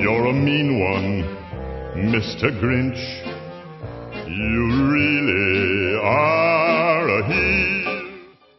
[0.00, 1.24] You're a mean one,
[1.96, 2.52] Mr.
[2.60, 3.00] Grinch.
[4.28, 8.08] You really are a heel.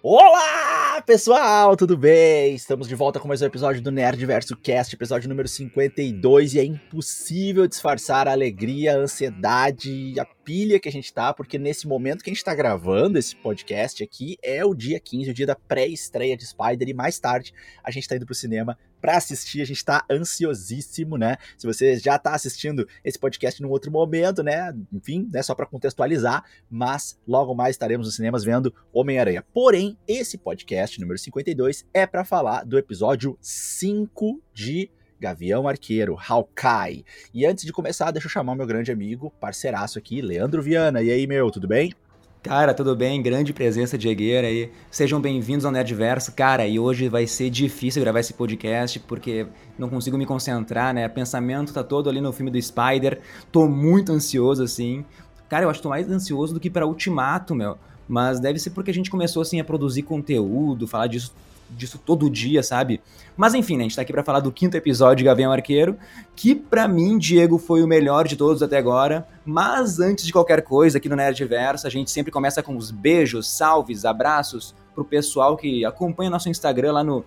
[0.03, 2.55] Olá, pessoal, tudo bem?
[2.55, 6.59] Estamos de volta com mais um episódio do Nerd Verso Cast, episódio número 52, e
[6.59, 11.87] é impossível disfarçar a alegria, a ansiedade a pilha que a gente tá, porque nesse
[11.87, 15.45] momento que a gente tá gravando esse podcast aqui é o dia 15, o dia
[15.45, 19.61] da pré-estreia de Spider, e mais tarde a gente tá indo pro cinema para assistir,
[19.61, 21.37] a gente tá ansiosíssimo, né?
[21.55, 24.73] Se você já tá assistindo esse podcast num outro momento, né?
[24.91, 29.45] Enfim, né, só para contextualizar, mas logo mais estaremos nos cinemas vendo Homem-Aranha.
[29.53, 37.03] Porém, esse podcast número 52 é para falar do episódio 5 de Gavião Arqueiro, Hawkeye.
[37.33, 41.01] E antes de começar, deixa eu chamar meu grande amigo, parceiraço aqui, Leandro Viana.
[41.01, 41.93] E aí, meu, tudo bem?
[42.41, 43.21] Cara, tudo bem?
[43.21, 44.71] Grande presença de Egueira aí.
[44.89, 46.31] Sejam bem-vindos ao Nerdverso.
[46.31, 49.45] Cara, e hoje vai ser difícil gravar esse podcast porque
[49.77, 51.05] não consigo me concentrar, né?
[51.05, 53.19] O pensamento tá todo ali no filme do Spider.
[53.51, 55.03] Tô muito ansioso, assim.
[55.49, 57.77] Cara, eu acho que tô mais ansioso do que para Ultimato, meu.
[58.07, 61.33] Mas deve ser porque a gente começou, assim, a produzir conteúdo, falar disso
[61.69, 63.01] disso todo dia, sabe?
[63.37, 65.97] Mas enfim, né, a gente tá aqui para falar do quinto episódio de Gavião Arqueiro,
[66.35, 69.27] que para mim, Diego, foi o melhor de todos até agora.
[69.45, 73.49] Mas antes de qualquer coisa, aqui no Nerdverso, a gente sempre começa com os beijos,
[73.49, 77.23] salves, abraços pro pessoal que acompanha nosso Instagram lá no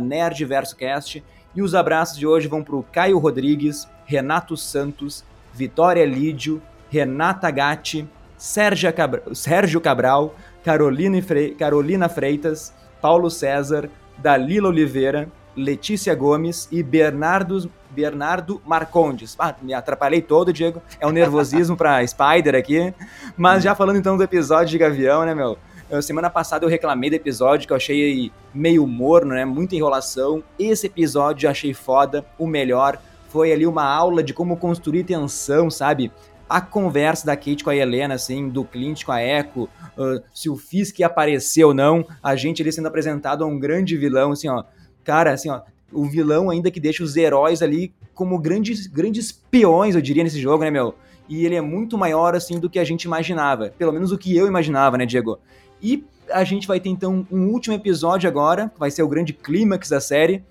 [0.00, 1.22] NerdversoCast.
[1.54, 6.60] E os abraços de hoje vão pro Caio Rodrigues, Renato Santos, Vitória Lídio,
[6.90, 10.34] Renata Gatti, Sérgio Cabral.
[10.64, 12.74] Carolina Freitas,
[13.06, 19.36] Paulo César, Dalila Oliveira, Letícia Gomes e Bernardo, Bernardo Marcondes.
[19.38, 20.82] Ah, me atrapalhei todo, Diego.
[20.98, 22.92] É um nervosismo pra Spider aqui.
[23.36, 25.56] Mas já falando então do episódio de Gavião, né, meu?
[26.02, 29.44] Semana passada eu reclamei do episódio que eu achei meio morno, né?
[29.44, 30.42] Muita enrolação.
[30.58, 32.98] Esse episódio eu achei foda, o melhor.
[33.28, 36.10] Foi ali uma aula de como construir tensão, sabe?
[36.48, 40.48] A conversa da Kate com a Helena, assim, do Clint com a Echo, uh, se
[40.48, 44.32] o Fisk ia aparecer ou não, a gente ali sendo apresentado a um grande vilão,
[44.32, 44.64] assim, ó.
[45.04, 45.62] Cara, assim, ó,
[45.92, 50.40] o vilão ainda que deixa os heróis ali como grandes, grandes peões, eu diria, nesse
[50.40, 50.94] jogo, né, meu?
[51.28, 53.72] E ele é muito maior, assim, do que a gente imaginava.
[53.76, 55.38] Pelo menos o que eu imaginava, né, Diego?
[55.82, 59.32] E a gente vai ter, então, um último episódio agora, que vai ser o grande
[59.32, 60.44] clímax da série,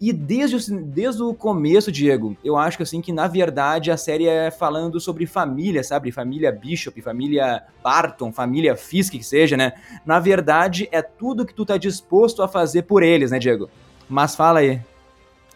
[0.00, 3.96] e desde o, desde o começo, Diego, eu acho que assim que na verdade a
[3.98, 6.10] série é falando sobre família, sabe?
[6.10, 9.74] Família Bishop, família Barton, família Fisk, que seja, né?
[10.06, 13.68] Na verdade, é tudo que tu tá disposto a fazer por eles, né, Diego?
[14.08, 14.80] Mas fala aí.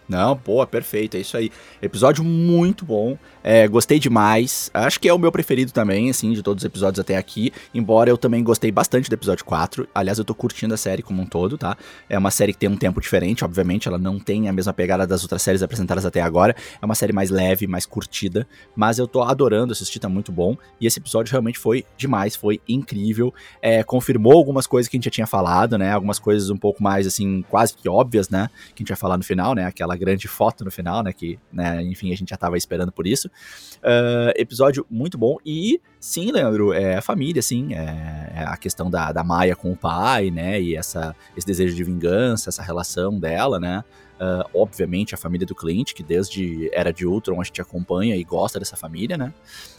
[0.06, 1.50] Não, pô, perfeito, é isso aí.
[1.81, 4.71] Episódio muito bom, é, gostei demais.
[4.72, 7.53] Acho que é o meu preferido também, assim, de todos os episódios até aqui.
[7.75, 9.87] Embora eu também gostei bastante do episódio 4.
[9.94, 11.77] Aliás, eu tô curtindo a série como um todo, tá?
[12.09, 15.06] É uma série que tem um tempo diferente, obviamente, ela não tem a mesma pegada
[15.06, 16.56] das outras séries apresentadas até agora.
[16.81, 20.56] É uma série mais leve, mais curtida, mas eu tô adorando assistir, tá muito bom.
[20.81, 23.34] E esse episódio realmente foi demais, foi incrível.
[23.60, 25.93] É, confirmou algumas coisas que a gente já tinha falado, né?
[25.93, 28.49] Algumas coisas um pouco mais, assim, quase que óbvias, né?
[28.69, 29.66] Que a gente vai falar no final, né?
[29.66, 31.12] Aquela grande foto no final, né?
[31.12, 33.28] Que, né, enfim, a gente já tava esperando por isso.
[33.84, 35.37] Uh, episódio muito bom.
[35.45, 37.75] E sim, Leandro, é a família, sim.
[37.75, 40.61] É, é, a questão da, da Maia com o pai, né?
[40.61, 43.84] E essa, esse desejo de vingança, essa relação dela, né?
[44.15, 48.23] Uh, obviamente a família do Clint, que desde Era de Ultron a gente acompanha e
[48.23, 49.35] gosta dessa família, né?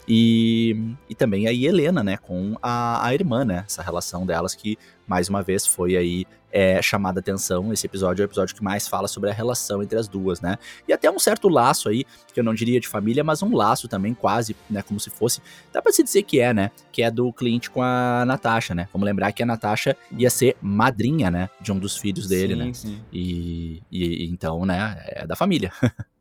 [0.08, 2.18] E, e também a Helena, né?
[2.18, 3.64] Com a, a irmã, né?
[3.66, 7.74] Essa relação delas que, mais uma vez, foi aí é, chamada atenção.
[7.74, 10.58] Esse episódio é o episódio que mais fala sobre a relação entre as duas, né?
[10.88, 13.90] E até um certo laço aí, que eu não diria de família, mas um laço
[13.90, 14.82] também quase, né?
[14.82, 15.42] Como se fosse,
[15.74, 16.72] dá pra se dizer que é, né?
[16.94, 18.88] Que é do Clint com a Natasha, né?
[18.94, 21.50] Vamos lembrar que a Natasha ia ser madrinha, né?
[21.60, 22.74] De um dos filhos dele, sim, né?
[22.74, 23.02] Sim.
[23.12, 25.72] E, e então, né, é da família.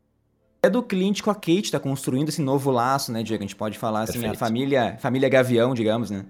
[0.61, 3.43] é do Clint com a Kate, tá construindo esse novo laço, né, Diego?
[3.43, 4.35] A gente pode falar assim, Perfeito.
[4.35, 6.25] a família, família Gavião, digamos, né?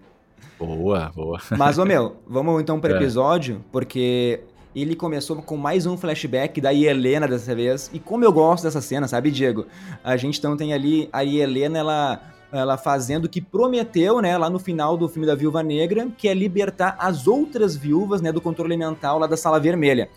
[0.59, 1.39] Boa, boa.
[1.57, 4.41] Mas, ô meu, vamos então pro episódio, porque
[4.75, 7.89] ele começou com mais um flashback da Helena dessa vez.
[7.93, 9.65] E como eu gosto dessa cena, sabe, Diego?
[10.03, 12.21] A gente então tem ali a Helena, ela
[12.51, 16.27] ela fazendo o que prometeu, né, lá no final do filme da Viúva Negra, que
[16.27, 20.09] é libertar as outras viúvas, né, do controle mental lá da Sala Vermelha.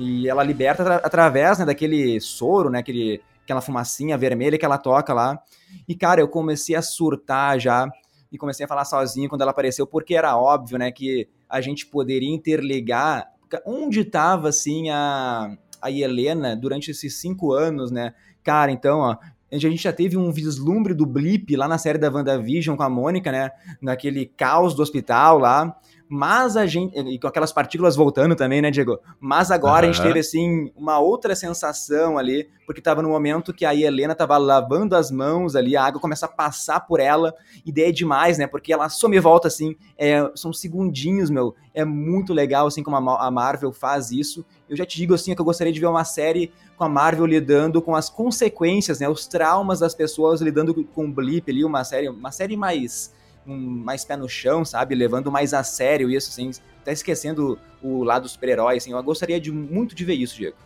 [0.00, 4.78] E ela liberta atra através, né, daquele soro, né, aquele, aquela fumacinha vermelha que ela
[4.78, 5.38] toca lá.
[5.86, 7.86] E, cara, eu comecei a surtar já
[8.32, 11.84] e comecei a falar sozinho quando ela apareceu, porque era óbvio, né, que a gente
[11.84, 13.28] poderia interligar
[13.66, 18.14] onde estava, assim, a, a Helena durante esses cinco anos, né?
[18.42, 19.16] Cara, então, ó,
[19.52, 22.88] a gente já teve um vislumbre do Blip lá na série da WandaVision com a
[22.88, 23.50] Mônica, né?
[23.82, 25.76] Naquele caos do hospital lá.
[26.12, 26.98] Mas a gente.
[26.98, 28.98] E com aquelas partículas voltando também, né, Diego?
[29.20, 29.90] Mas agora uhum.
[29.90, 34.12] a gente teve, assim, uma outra sensação ali, porque tava no momento que a Helena
[34.12, 37.32] tava lavando as mãos ali, a água começa a passar por ela,
[37.64, 38.48] e daí é demais, né?
[38.48, 41.54] Porque ela some e volta, assim, é, são segundinhos, meu.
[41.72, 44.44] É muito legal, assim, como a Marvel faz isso.
[44.68, 47.24] Eu já te digo, assim, que eu gostaria de ver uma série com a Marvel
[47.24, 49.08] lidando com as consequências, né?
[49.08, 53.12] Os traumas das pessoas lidando com o blip ali, uma série, uma série mais
[53.50, 54.94] um, mais pé no chão, sabe?
[54.94, 56.50] Levando mais a sério isso, assim,
[56.80, 58.92] até esquecendo o lado super-herói, assim.
[58.92, 60.56] Eu gostaria de muito de ver isso, Diego.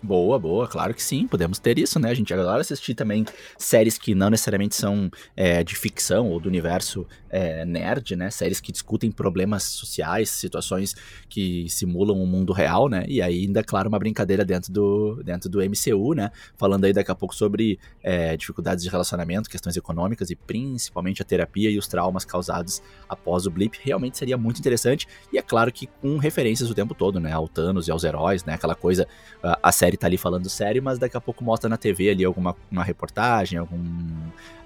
[0.00, 2.10] Boa, boa, claro que sim, podemos ter isso, né?
[2.10, 3.26] A gente adora assistir também
[3.58, 8.30] séries que não necessariamente são é, de ficção ou do universo é, nerd, né?
[8.30, 10.94] Séries que discutem problemas sociais, situações
[11.28, 13.04] que simulam o um mundo real, né?
[13.08, 16.30] E ainda, claro, uma brincadeira dentro do, dentro do MCU, né?
[16.56, 21.24] Falando aí daqui a pouco sobre é, dificuldades de relacionamento, questões econômicas e principalmente a
[21.24, 25.08] terapia e os traumas causados após o blip, realmente seria muito interessante.
[25.32, 27.32] E é claro que com referências o tempo todo, né?
[27.32, 28.54] Ao Thanos e aos heróis, né?
[28.54, 29.08] Aquela coisa,
[29.42, 32.10] a, a série série tá ali falando sério, mas daqui a pouco mostra na TV
[32.10, 33.82] ali alguma uma reportagem, algum,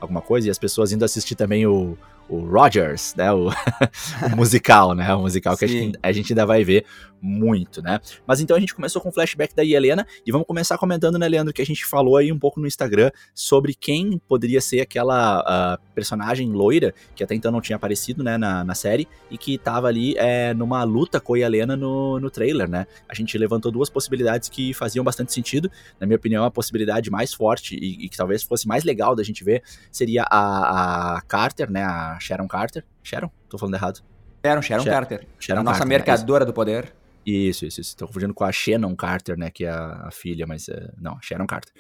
[0.00, 1.96] alguma coisa, e as pessoas indo assistir também o,
[2.32, 3.30] o Rogers, né?
[3.30, 3.48] O,
[4.32, 5.14] o musical, né?
[5.14, 6.86] O musical que a gente, a gente, ainda vai ver
[7.20, 8.00] muito, né?
[8.26, 11.28] Mas então a gente começou com o flashback da Helena e vamos começar comentando, né,
[11.28, 15.40] Leandro, que a gente falou aí um pouco no Instagram sobre quem poderia ser aquela
[15.40, 19.56] uh, personagem loira que até então não tinha aparecido, né, na, na série e que
[19.56, 22.86] tava ali é, numa luta com a Helena no, no trailer, né?
[23.08, 25.70] A gente levantou duas possibilidades que faziam bastante sentido.
[26.00, 29.22] Na minha opinião, a possibilidade mais forte e, e que talvez fosse mais legal da
[29.22, 29.62] gente ver
[29.92, 31.84] seria a, a Carter, né?
[31.84, 32.84] A Sharon Carter.
[33.02, 33.30] Sharon?
[33.48, 34.00] Tô falando errado.
[34.44, 35.26] Sharon, Sharon, Carter.
[35.38, 36.92] Sharon a nossa Carter, mercadora do poder.
[37.24, 37.96] Isso, isso, isso.
[37.96, 39.50] Tô confundindo com a Shannon Carter, né?
[39.50, 40.68] Que é a, a filha, mas.
[40.68, 41.72] Uh, não, Sharon Carter.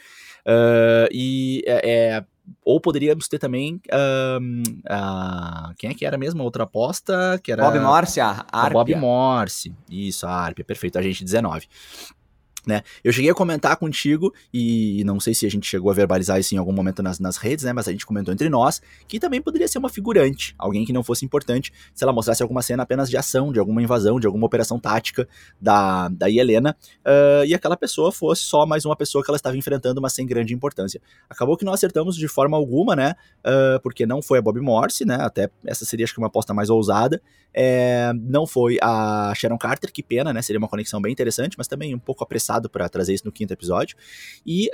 [0.46, 2.24] Uh, e é, é,
[2.64, 3.80] Ou poderíamos ter também.
[3.88, 6.42] Uh, quem é que era mesmo?
[6.44, 7.40] Outra aposta?
[7.42, 7.64] Que era.
[7.64, 8.72] Bob Morse, a Arpia.
[8.72, 9.74] Bob Morse.
[9.90, 10.98] Isso, a Arpia, perfeito.
[10.98, 11.66] A gente 19.
[12.66, 12.82] Né?
[13.02, 16.54] Eu cheguei a comentar contigo, e não sei se a gente chegou a verbalizar isso
[16.54, 17.72] em algum momento nas, nas redes, né?
[17.72, 21.02] Mas a gente comentou entre nós que também poderia ser uma figurante, alguém que não
[21.02, 24.46] fosse importante, se ela mostrasse alguma cena apenas de ação, de alguma invasão, de alguma
[24.46, 25.28] operação tática
[25.60, 29.56] da, da Helena, uh, e aquela pessoa fosse só mais uma pessoa que ela estava
[29.56, 31.00] enfrentando, mas sem grande importância.
[31.28, 33.14] Acabou que não acertamos de forma alguma, né?
[33.40, 35.16] Uh, porque não foi a Bob Morse, né?
[35.20, 37.20] Até essa seria acho que uma aposta mais ousada.
[37.54, 40.40] É, não foi a Sharon Carter, que pena, né?
[40.42, 43.52] Seria uma conexão bem interessante, mas também um pouco apressado para trazer isso no quinto
[43.52, 43.96] episódio.
[44.46, 44.70] E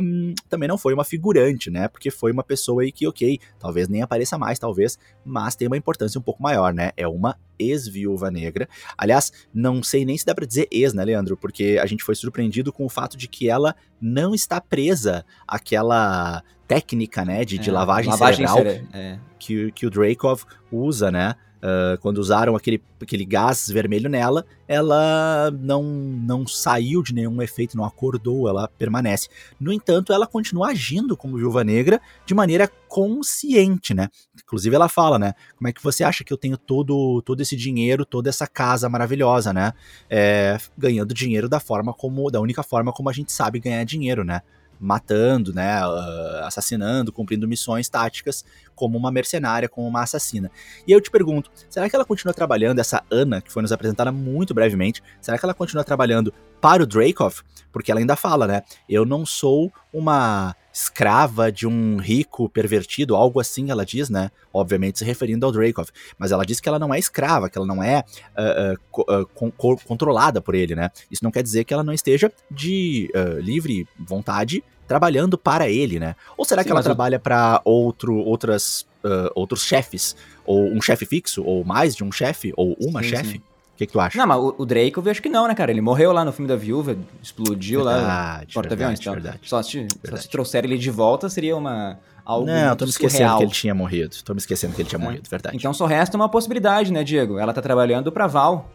[0.00, 1.88] um, também não foi uma figurante, né?
[1.88, 5.76] Porque foi uma pessoa aí que, ok, talvez nem apareça mais, talvez, mas tem uma
[5.76, 6.90] importância um pouco maior, né?
[6.96, 8.68] É uma ex-viúva negra.
[8.96, 11.36] Aliás, não sei nem se dá para dizer ex, né, Leandro?
[11.36, 16.42] Porque a gente foi surpreendido com o fato de que ela não está presa àquela
[16.66, 19.18] técnica, né, de, é, de lavagem, lavagem cerebral cere é.
[19.38, 21.34] que, que o Dracov usa, né?
[21.62, 27.76] Uh, quando usaram aquele, aquele gás vermelho nela, ela não, não saiu de nenhum efeito,
[27.76, 29.28] não acordou, ela permanece.
[29.60, 34.08] No entanto, ela continua agindo como viúva negra de maneira consciente, né?
[34.34, 35.34] Inclusive ela fala, né?
[35.56, 38.88] Como é que você acha que eu tenho todo, todo esse dinheiro, toda essa casa
[38.88, 39.72] maravilhosa, né?
[40.10, 44.24] É, ganhando dinheiro da forma como, da única forma como a gente sabe ganhar dinheiro,
[44.24, 44.42] né?
[44.82, 48.44] Matando, né, uh, assassinando, cumprindo missões táticas
[48.74, 50.50] como uma mercenária, como uma assassina.
[50.86, 54.10] E eu te pergunto, será que ela continua trabalhando, essa Ana, que foi nos apresentada
[54.10, 57.42] muito brevemente, será que ela continua trabalhando para o Dracov?
[57.70, 63.38] Porque ela ainda fala, né, eu não sou uma escrava de um rico pervertido, algo
[63.38, 64.30] assim ela diz, né?
[64.52, 65.88] Obviamente se referindo ao Dracov.
[66.18, 68.04] Mas ela diz que ela não é escrava, que ela não é
[68.36, 70.90] uh, uh, co controlada por ele, né?
[71.10, 75.98] Isso não quer dizer que ela não esteja de uh, livre vontade trabalhando para ele,
[76.00, 76.16] né?
[76.36, 78.86] Ou será Sim, que ela trabalha para outro, outras,
[79.34, 80.14] outros chefes?
[80.44, 81.42] Ou um chefe fixo?
[81.42, 82.52] Ou mais de um chefe?
[82.56, 83.38] Ou uma chefe?
[83.38, 83.51] O
[83.82, 84.18] que, que, tu acha?
[84.18, 85.70] Não, mas o, o Drake eu acho que não, né, cara?
[85.70, 89.00] Ele morreu lá no filme da Viúva, explodiu verdade, lá porta-aviões.
[89.00, 89.40] Então, verdade.
[89.42, 91.98] Só se, só se trouxer ele de volta seria uma...
[92.24, 93.38] Algo não, tô me esquecendo surreal.
[93.38, 94.16] que ele tinha morrido.
[94.24, 95.04] Tô me esquecendo que ele tinha é.
[95.04, 95.56] morrido, verdade.
[95.56, 97.36] Então só resta uma possibilidade, né, Diego?
[97.36, 98.70] Ela tá trabalhando pra Val.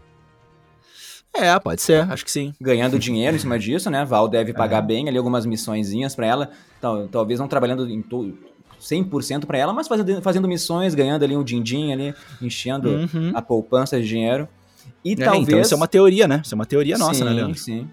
[1.33, 2.53] É, pode ser, acho que sim.
[2.59, 4.03] Ganhando dinheiro em cima disso, né?
[4.03, 4.85] Val deve pagar é.
[4.85, 6.51] bem ali algumas missõezinhas para ela.
[6.81, 8.37] Tal, talvez não trabalhando em todo
[8.81, 13.31] 100% para ela, mas fazendo, fazendo missões, ganhando ali um din-din ali, enchendo uhum.
[13.33, 14.47] a poupança de dinheiro.
[15.03, 15.47] E é, talvez.
[15.47, 16.41] Então isso é uma teoria, né?
[16.43, 17.59] Isso é uma teoria nossa, né, sim, né, Leandro?
[17.59, 17.89] Sim.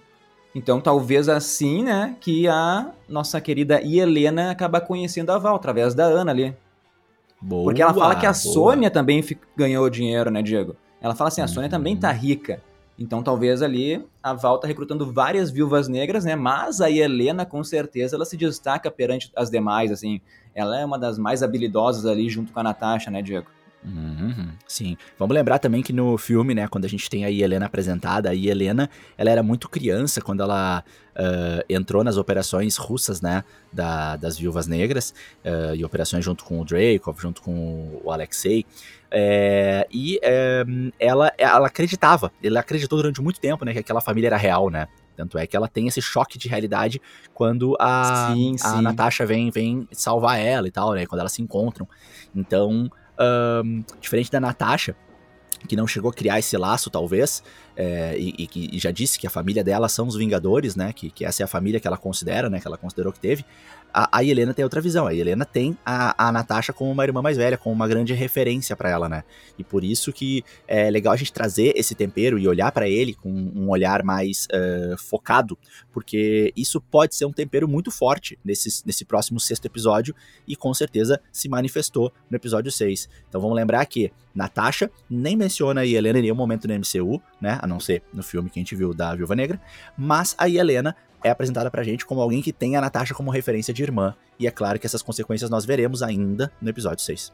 [0.55, 6.05] Então, talvez assim, né, que a nossa querida Helena acaba conhecendo a Val, através da
[6.05, 6.55] Ana ali.
[7.41, 8.35] Boa, Porque ela fala que a boa.
[8.35, 9.23] Sônia também
[9.57, 10.77] ganhou dinheiro, né, Diego?
[11.01, 11.71] Ela fala assim, a Sônia uhum.
[11.71, 12.63] também tá rica.
[12.97, 16.37] Então, talvez ali a Val tá recrutando várias viúvas negras, né?
[16.37, 20.21] Mas a Helena, com certeza, ela se destaca perante as demais, assim.
[20.55, 23.49] Ela é uma das mais habilidosas ali junto com a Natasha, né, Diego?
[23.85, 24.97] Uhum, sim.
[25.19, 28.35] Vamos lembrar também que no filme, né, quando a gente tem a Helena apresentada, a
[28.35, 30.83] Helena, ela era muito criança quando ela
[31.15, 35.13] uh, entrou nas operações russas, né, da, das Viúvas Negras,
[35.45, 38.65] uh, e operações junto com o Dracov, junto com o Alexei,
[39.17, 40.65] é, e é,
[40.99, 44.89] ela, ela acreditava, ela acreditou durante muito tempo, né, que aquela família era real, né,
[45.17, 47.01] tanto é que ela tem esse choque de realidade
[47.33, 48.83] quando a, sim, a sim.
[48.83, 51.89] Natasha vem, vem salvar ela e tal, né, quando elas se encontram.
[52.35, 54.97] Então, um, diferente da Natasha,
[55.69, 57.43] que não chegou a criar esse laço, talvez,
[57.77, 60.93] é, e, que já disse que a família dela são os Vingadores, né?
[60.93, 62.61] Que, que essa é a família que ela considera, né?
[62.61, 63.45] Que ela considerou que teve.
[63.93, 65.07] A, a Helena tem outra visão.
[65.07, 68.75] A Helena tem a, a Natasha como uma irmã mais velha, como uma grande referência
[68.75, 69.23] para ela, né?
[69.57, 73.15] E por isso que é legal a gente trazer esse tempero e olhar para ele
[73.15, 75.57] com um olhar mais uh, focado,
[75.93, 80.15] porque isso pode ser um tempero muito forte nesse, nesse próximo sexto episódio
[80.47, 83.09] e com certeza se manifestou no episódio 6.
[83.29, 87.61] Então vamos lembrar que Natasha nem menciona a Helena em nenhum momento no MCU, né?
[87.65, 89.59] A não ser no filme que a gente viu da Viúva Negra,
[89.97, 93.73] mas a Helena é apresentada pra gente como alguém que tem a Natasha como referência
[93.73, 94.15] de irmã.
[94.39, 97.33] E é claro que essas consequências nós veremos ainda no episódio 6.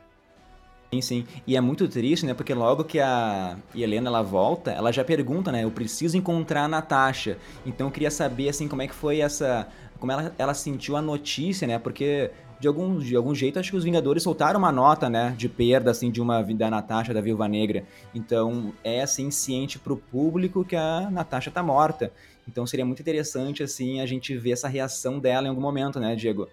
[0.92, 1.26] Sim, sim.
[1.48, 2.32] E é muito triste, né?
[2.32, 5.64] Porque logo que a Helena ela volta, ela já pergunta, né?
[5.64, 7.36] Eu preciso encontrar a Natasha.
[7.66, 9.66] Então eu queria saber, assim, como é que foi essa.
[9.98, 11.76] Como ela, ela sentiu a notícia, né?
[11.76, 12.30] Porque
[12.60, 15.90] de algum, de algum jeito, acho que os Vingadores soltaram uma nota, né, de perda,
[15.90, 17.84] assim, de uma da Natasha, da Viúva Negra.
[18.14, 22.12] Então, é, assim, ciente pro público que a Natasha tá morta.
[22.46, 26.14] Então seria muito interessante, assim, a gente ver essa reação dela em algum momento, né,
[26.14, 26.48] Diego?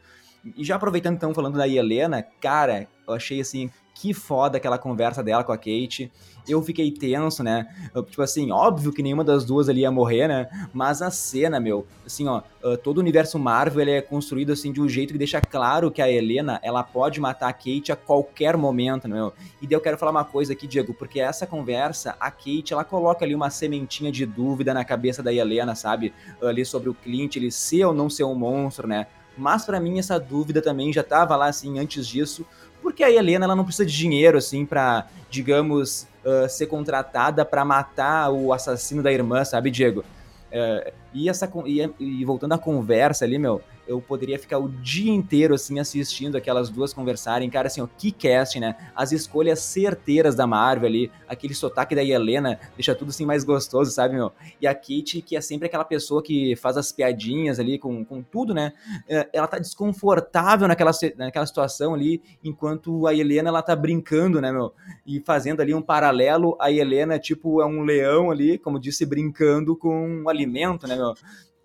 [0.55, 5.23] E já aproveitando, então, falando da Helena, cara, eu achei, assim, que foda aquela conversa
[5.23, 6.11] dela com a Kate.
[6.47, 7.67] Eu fiquei tenso, né?
[8.09, 10.47] Tipo assim, óbvio que nenhuma das duas ali ia morrer, né?
[10.71, 14.71] Mas a cena, meu, assim, ó, ah, todo o universo Marvel ele é construído assim
[14.71, 17.95] de um jeito que deixa claro que a Helena, ela pode matar a Kate a
[17.95, 19.33] qualquer momento, meu.
[19.59, 22.83] E daí eu quero falar uma coisa aqui, Diego, porque essa conversa, a Kate, ela
[22.83, 26.13] coloca ali uma sementinha de dúvida na cabeça da Helena, sabe?
[26.41, 29.07] Ali sobre o Clint, ele ser ou não ser um monstro, né?
[29.37, 32.45] Mas para mim essa dúvida também já tava lá assim antes disso,
[32.87, 37.65] porque a Helena ela não precisa de dinheiro assim para, digamos, uh, ser contratada para
[37.65, 40.05] matar o assassino da irmã, sabe, Diego?
[40.49, 45.11] Uh, e, essa, e, e voltando à conversa ali, meu, eu poderia ficar o dia
[45.11, 47.49] inteiro, assim, assistindo aquelas duas conversarem.
[47.49, 48.75] Cara, assim, ó, que cast, né?
[48.95, 53.91] As escolhas certeiras da Marvel ali, aquele sotaque da Helena, deixa tudo, assim, mais gostoso,
[53.91, 54.31] sabe, meu?
[54.61, 58.21] E a Kate, que é sempre aquela pessoa que faz as piadinhas ali com, com
[58.21, 58.73] tudo, né?
[59.07, 64.51] É, ela tá desconfortável naquela, naquela situação ali, enquanto a Helena, ela tá brincando, né,
[64.51, 64.73] meu?
[65.05, 69.75] E fazendo ali um paralelo, a Helena, tipo, é um leão ali, como disse, brincando
[69.75, 71.13] com um alimento, né, meu?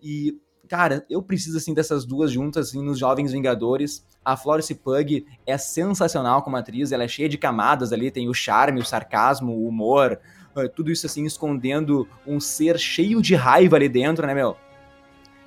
[0.01, 0.37] E
[0.73, 4.03] cara, eu preciso assim dessas duas juntas assim, nos Jovens Vingadores.
[4.25, 8.33] A Florence Pug é sensacional como atriz, ela é cheia de camadas ali, tem o
[8.33, 10.19] charme, o sarcasmo, o humor,
[10.55, 14.57] eh, tudo isso assim escondendo um ser cheio de raiva ali dentro, né, meu?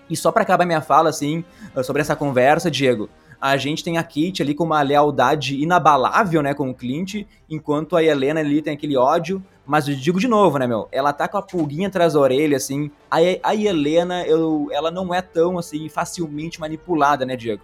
[0.08, 3.98] E só para acabar minha fala assim, eh, sobre essa conversa, Diego, a gente tem
[3.98, 8.62] a Kate ali com uma lealdade inabalável, né, com o Clint, enquanto a Helena ali
[8.62, 9.44] tem aquele ódio.
[9.66, 10.88] Mas eu digo de novo, né, meu?
[10.92, 12.90] Ela tá com a pulguinha atrás da orelha, assim.
[13.10, 17.62] A, a Helena, eu, ela não é tão, assim, facilmente manipulada, né, Diego?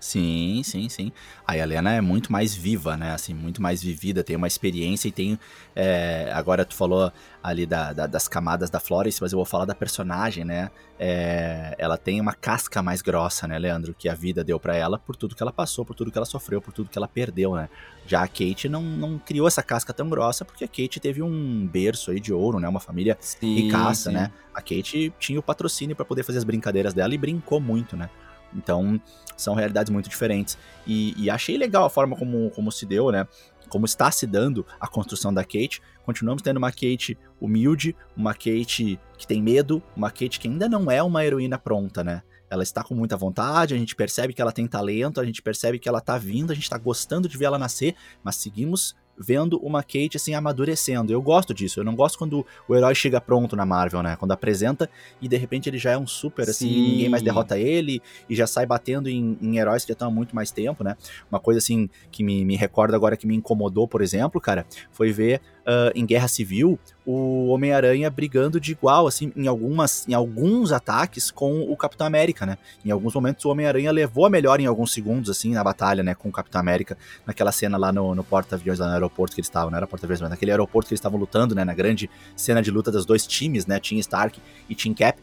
[0.00, 1.12] Sim, sim, sim.
[1.46, 3.12] A Helena é muito mais viva, né?
[3.12, 5.38] Assim, muito mais vivida, tem uma experiência e tem.
[5.74, 9.64] É, agora tu falou ali da, da, das camadas da Florence, mas eu vou falar
[9.64, 10.70] da personagem, né?
[11.00, 13.92] É, ela tem uma casca mais grossa, né, Leandro?
[13.92, 16.26] Que a vida deu para ela por tudo que ela passou, por tudo que ela
[16.26, 17.68] sofreu, por tudo que ela perdeu, né?
[18.06, 21.66] Já a Kate não, não criou essa casca tão grossa porque a Kate teve um
[21.66, 22.68] berço aí de ouro, né?
[22.68, 24.16] Uma família sim, ricaça, sim.
[24.16, 24.30] né?
[24.54, 28.08] A Kate tinha o patrocínio para poder fazer as brincadeiras dela e brincou muito, né?
[28.54, 29.00] Então,
[29.36, 30.58] são realidades muito diferentes.
[30.86, 33.26] E, e, achei legal a forma como, como se deu, né?
[33.68, 35.82] Como está se dando a construção da Kate.
[36.04, 40.90] Continuamos tendo uma Kate humilde, uma Kate que tem medo, uma Kate que ainda não
[40.90, 42.22] é uma heroína pronta, né?
[42.50, 45.78] Ela está com muita vontade, a gente percebe que ela tem talento, a gente percebe
[45.78, 49.58] que ela está vindo, a gente está gostando de ver ela nascer, mas seguimos vendo
[49.58, 51.12] uma Kate assim amadurecendo.
[51.12, 51.80] Eu gosto disso.
[51.80, 54.16] Eu não gosto quando o herói chega pronto na Marvel, né?
[54.16, 54.88] Quando apresenta
[55.20, 58.46] e de repente ele já é um super assim, ninguém mais derrota ele e já
[58.46, 60.96] sai batendo em, em, heróis que já estão há muito mais tempo, né?
[61.30, 65.12] Uma coisa assim que me, me recorda agora que me incomodou, por exemplo, cara, foi
[65.12, 70.72] ver uh, em Guerra Civil, o Homem-Aranha brigando de igual, assim, em algumas, em alguns
[70.72, 72.58] ataques com o Capitão América, né?
[72.84, 76.14] Em alguns momentos o Homem-Aranha levou a melhor em alguns segundos, assim, na batalha, né,
[76.14, 79.46] com o Capitão América, naquela cena lá no, no porta-aviões, lá no aeroporto que eles
[79.46, 82.60] estavam, não era porta-aviões, mas naquele aeroporto que eles estavam lutando, né, na grande cena
[82.60, 85.18] de luta dos dois times, né, Team Stark e Team Cap.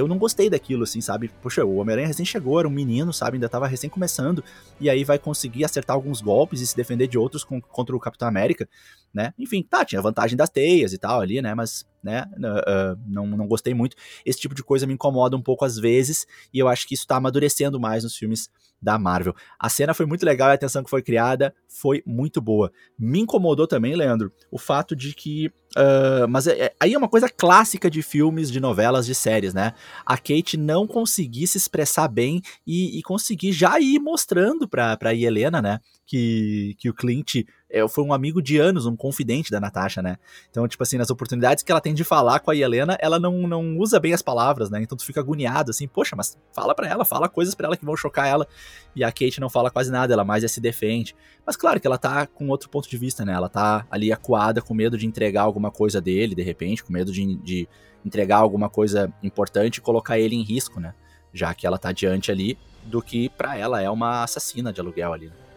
[0.00, 1.30] Eu não gostei daquilo, assim, sabe?
[1.42, 3.36] Poxa, o Homem-Aranha recém chegou, era um menino, sabe?
[3.36, 4.42] Ainda tava recém começando,
[4.80, 8.00] e aí vai conseguir acertar alguns golpes e se defender de outros com, contra o
[8.00, 8.68] Capitão América
[9.12, 9.34] né?
[9.38, 11.54] Enfim, tá, tinha vantagem das teias e tal ali, né?
[11.54, 13.96] Mas, né, uh, não, não gostei muito.
[14.24, 17.06] Esse tipo de coisa me incomoda um pouco às vezes, e eu acho que isso
[17.06, 19.34] tá amadurecendo mais nos filmes da Marvel.
[19.58, 22.72] A cena foi muito legal, a atenção que foi criada foi muito boa.
[22.98, 25.52] Me incomodou também, Leandro, o fato de que.
[25.76, 29.54] Uh, mas é, é, aí é uma coisa clássica de filmes, de novelas, de séries,
[29.54, 29.74] né?
[30.04, 35.14] A Kate não conseguir se expressar bem e, e conseguir já ir mostrando pra, pra
[35.14, 35.78] Helena, né?
[36.06, 40.18] Que, que o Clint é, foi um amigo de anos, um confidente da Natasha, né?
[40.50, 43.46] Então, tipo assim, nas oportunidades que ela tem de falar com a Helena, ela não,
[43.46, 44.82] não usa bem as palavras, né?
[44.82, 47.84] Então tu fica agoniado, assim, poxa, mas fala pra ela, fala coisas para ela que
[47.84, 48.46] vão chocar ela.
[48.94, 51.14] E a Kate não fala quase nada, ela mais é se defende.
[51.46, 53.32] Mas claro que ela tá com outro ponto de vista, né?
[53.32, 57.12] Ela tá ali acuada, com medo de entregar alguma coisa dele, de repente, com medo
[57.12, 57.68] de, de
[58.04, 60.92] entregar alguma coisa importante e colocar ele em risco, né?
[61.32, 65.12] Já que ela tá diante ali do que para ela é uma assassina de aluguel
[65.12, 65.26] ali.
[65.26, 65.49] Né?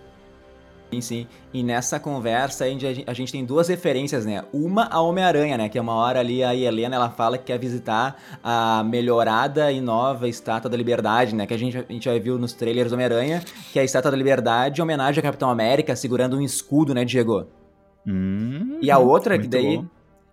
[0.92, 1.28] Sim, sim.
[1.52, 4.44] E nessa conversa a gente tem duas referências, né?
[4.54, 5.70] Uma a Homem-Aranha, né?
[5.70, 9.82] Que é uma hora ali a Helena ela fala que quer visitar a melhorada e
[9.82, 11.48] nova Estátua da Liberdade, né?
[11.48, 14.12] Que a gente, a gente já viu nos trailers do Homem-Aranha, que é a Estátua
[14.12, 17.48] da Liberdade em homenagem ao Capitão América segurando um escudo, né, Diego?
[18.06, 19.78] Hum, e a outra, que daí.
[19.78, 19.86] bom.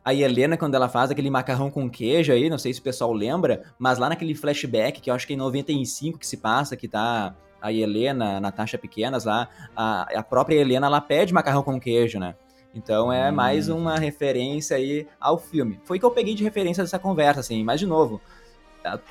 [0.03, 3.13] A Helena, quando ela faz aquele macarrão com queijo aí, não sei se o pessoal
[3.13, 6.75] lembra, mas lá naquele flashback, que eu acho que é em 95 que se passa,
[6.75, 11.63] que tá a Helena, a Natasha pequenas lá, a, a própria Helena, ela pede macarrão
[11.63, 12.35] com queijo, né?
[12.75, 13.35] Então é hum.
[13.35, 15.81] mais uma referência aí ao filme.
[15.85, 18.21] Foi que eu peguei de referência dessa conversa, assim, mas de novo,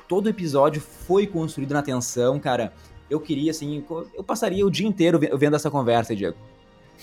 [0.08, 2.72] todo episódio foi construído na tensão, cara.
[3.08, 6.36] Eu queria, assim, eu passaria o dia inteiro vendo essa conversa, Diego.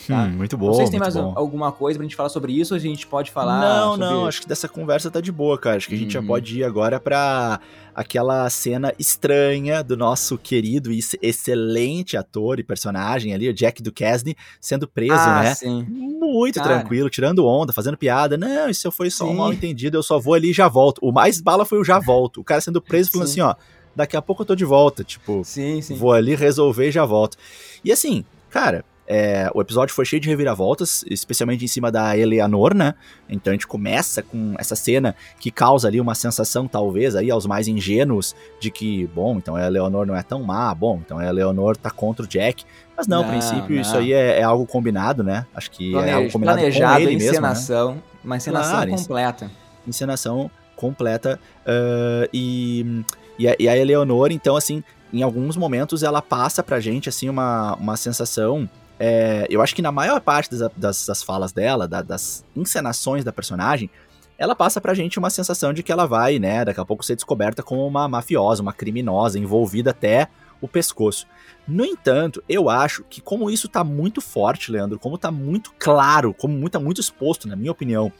[0.05, 0.23] Tá?
[0.23, 0.67] Hum, muito bom.
[0.67, 1.33] Não sei se tem mais bom.
[1.35, 3.59] alguma coisa pra gente falar sobre isso ou a gente pode falar.
[3.59, 4.05] Não, sobre...
[4.05, 5.77] não, acho que dessa conversa tá de boa, cara.
[5.77, 6.27] Acho que a gente já uhum.
[6.27, 7.59] pode ir agora pra
[7.95, 14.37] aquela cena estranha do nosso querido e excelente ator e personagem ali, o Jack Duquesne,
[14.61, 15.55] sendo preso, ah, né?
[15.55, 15.83] Sim.
[15.89, 16.75] Muito cara.
[16.75, 18.37] tranquilo, tirando onda, fazendo piada.
[18.37, 19.31] Não, isso foi só sim.
[19.31, 20.99] um mal entendido, eu só vou ali e já volto.
[21.01, 22.41] O mais bala foi o já volto.
[22.41, 23.41] O cara sendo preso falando sim.
[23.41, 23.55] assim, ó,
[23.95, 25.03] daqui a pouco eu tô de volta.
[25.03, 25.95] Tipo, sim, sim.
[25.95, 27.35] vou ali resolver e já volto.
[27.83, 32.73] E assim, cara, é, o episódio foi cheio de reviravoltas, especialmente em cima da Eleanor,
[32.73, 32.93] né?
[33.29, 37.45] Então a gente começa com essa cena que causa ali uma sensação, talvez, aí aos
[37.45, 41.25] mais ingênuos, de que, bom, então a Eleanor não é tão má, bom, então a
[41.25, 42.65] Eleanor tá contra o Jack.
[42.97, 43.81] Mas não, a princípio não.
[43.81, 45.45] isso aí é, é, algo combinado, né?
[45.55, 46.09] Acho que Plane...
[46.09, 48.19] é algo combinado planejado, com ele encenação, mesmo, né?
[48.25, 49.51] uma encenação claro, completa.
[49.87, 53.03] Encenação completa uh, e,
[53.39, 57.29] e a, e a Eleanor, então, assim, em alguns momentos ela passa pra gente, assim,
[57.29, 61.87] uma, uma sensação é, eu acho que na maior parte das, das, das falas dela,
[61.87, 63.89] da, das encenações da personagem,
[64.37, 67.15] ela passa pra gente uma sensação de que ela vai, né, daqui a pouco ser
[67.15, 70.27] descoberta como uma mafiosa, uma criminosa, envolvida até
[70.61, 71.27] o pescoço.
[71.67, 76.33] No entanto, eu acho que como isso tá muito forte, Leandro, como tá muito claro,
[76.33, 78.11] como muito, tá muito exposto, na minha opinião,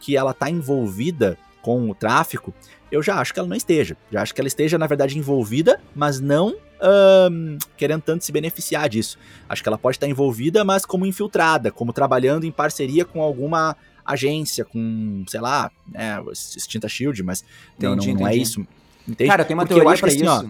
[0.00, 2.52] que ela tá envolvida com o tráfico,
[2.90, 3.96] eu já acho que ela não esteja.
[4.10, 8.88] Já acho que ela esteja, na verdade, envolvida, mas não um, querendo tanto se beneficiar
[8.88, 9.18] disso.
[9.48, 13.76] Acho que ela pode estar envolvida, mas como infiltrada, como trabalhando em parceria com alguma
[14.04, 17.44] agência, com, sei lá, né, extinta Shield, mas
[17.78, 18.66] entendi, não, não, não é isso.
[19.08, 19.30] Entende?
[19.30, 20.44] Cara, tem uma Porque teoria pra assim, isso, ó,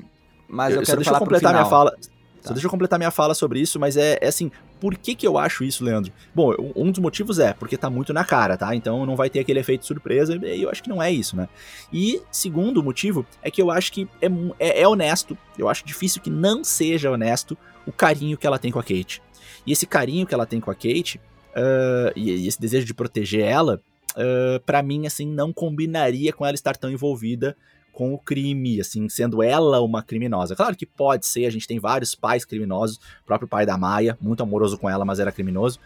[0.48, 1.96] mas eu, eu quero deixa falar eu completar minha fala.
[2.44, 2.48] Tá.
[2.48, 5.26] Só deixa eu completar minha fala sobre isso, mas é, é, assim, por que que
[5.26, 6.12] eu acho isso, Leandro?
[6.34, 8.74] Bom, um dos motivos é porque tá muito na cara, tá?
[8.76, 11.48] Então não vai ter aquele efeito surpresa, e eu acho que não é isso, né?
[11.90, 14.26] E segundo motivo é que eu acho que é,
[14.58, 18.70] é, é honesto, eu acho difícil que não seja honesto o carinho que ela tem
[18.70, 19.22] com a Kate.
[19.66, 21.18] E esse carinho que ela tem com a Kate,
[21.56, 23.80] uh, e, e, esse desejo de proteger ela,
[24.16, 27.56] uh, para mim, assim, não combinaria com ela estar tão envolvida
[27.94, 30.54] com o crime, assim, sendo ela uma criminosa.
[30.56, 34.18] Claro que pode ser, a gente tem vários pais criminosos, o próprio pai da Maia,
[34.20, 35.78] muito amoroso com ela, mas era criminoso.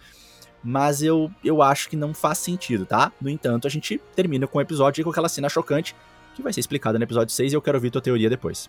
[0.65, 3.13] Mas eu, eu acho que não faz sentido, tá?
[3.21, 5.95] No entanto, a gente termina com o episódio com aquela cena chocante
[6.35, 8.69] que vai ser explicada no episódio 6 e eu quero ouvir tua teoria depois.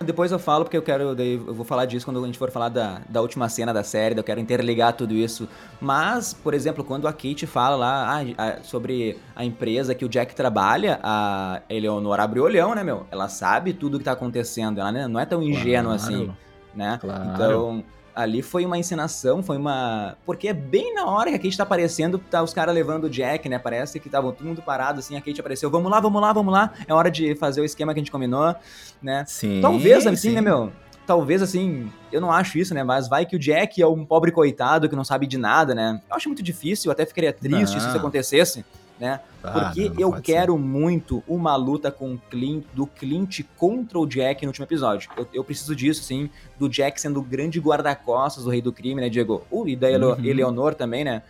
[0.00, 1.14] Depois eu falo, porque eu quero.
[1.20, 4.18] Eu vou falar disso quando a gente for falar da, da última cena da série,
[4.18, 5.48] eu quero interligar tudo isso.
[5.80, 10.34] Mas, por exemplo, quando a Kate fala lá ah, sobre a empresa que o Jack
[10.34, 13.06] trabalha, a Eleonora abre o olhão, né, meu?
[13.10, 16.32] Ela sabe tudo que tá acontecendo, ela não é tão ingênua claro, assim,
[16.74, 16.98] né?
[17.00, 17.30] Claro.
[17.32, 20.16] Então, Ali foi uma encenação, foi uma.
[20.24, 23.10] Porque é bem na hora que a Kate tá aparecendo, tá os caras levando o
[23.10, 23.58] Jack, né?
[23.58, 26.52] Parece que estavam todo mundo parado, assim, a Kate apareceu, vamos lá, vamos lá, vamos
[26.52, 26.72] lá.
[26.86, 28.54] É hora de fazer o esquema que a gente combinou,
[29.02, 29.24] né?
[29.26, 29.60] Sim.
[29.60, 30.34] Talvez, assim, sim.
[30.34, 30.72] né, meu?
[31.06, 32.84] Talvez, assim, eu não acho isso, né?
[32.84, 36.00] Mas vai que o Jack é um pobre coitado que não sabe de nada, né?
[36.08, 37.80] Eu acho muito difícil, eu até ficaria triste Não.
[37.80, 38.64] se isso acontecesse,
[38.98, 39.20] né?
[39.42, 43.98] Ah, Porque não, não eu quero muito uma luta com o Clint, do Clint contra
[43.98, 45.10] o Jack no último episódio.
[45.16, 46.30] Eu, eu preciso disso, sim.
[46.58, 49.42] Do Jack sendo o grande guarda-costas do Rei do Crime, né, Diego?
[49.50, 50.24] Uh, e da Uhum.
[50.24, 51.22] Eleonor também, né?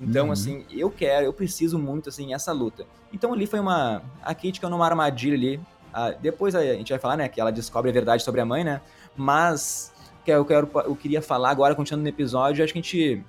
[0.00, 0.32] Então, Uhum.
[0.32, 2.84] assim, eu quero, eu preciso muito, assim, essa luta.
[3.12, 4.00] Então ali foi uma...
[4.22, 5.60] A Kate caiu numa armadilha ali.
[5.92, 8.62] Ah, depois a gente vai falar, né, que ela descobre a verdade sobre a mãe,
[8.62, 8.80] né?
[9.16, 9.92] Mas
[10.24, 13.24] que eu, quero, eu queria falar agora, continuando no episódio, acho que a gente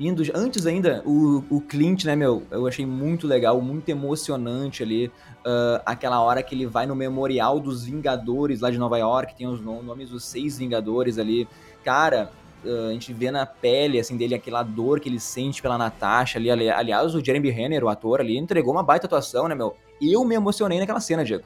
[0.00, 5.12] indo antes ainda o, o Clint né meu eu achei muito legal muito emocionante ali
[5.44, 9.46] ah, aquela hora que ele vai no memorial dos Vingadores lá de Nova York tem
[9.46, 11.46] os no- nomes dos seis Vingadores ali.
[11.84, 12.30] Cara
[12.64, 16.38] ah, a gente vê na pele assim dele aquela dor que ele sente pela Natasha
[16.38, 19.76] ali ali- aliás o Jeremy Renner o ator ali entregou uma baita atuação né meu?
[20.00, 21.44] Eu me emocionei naquela cena Diego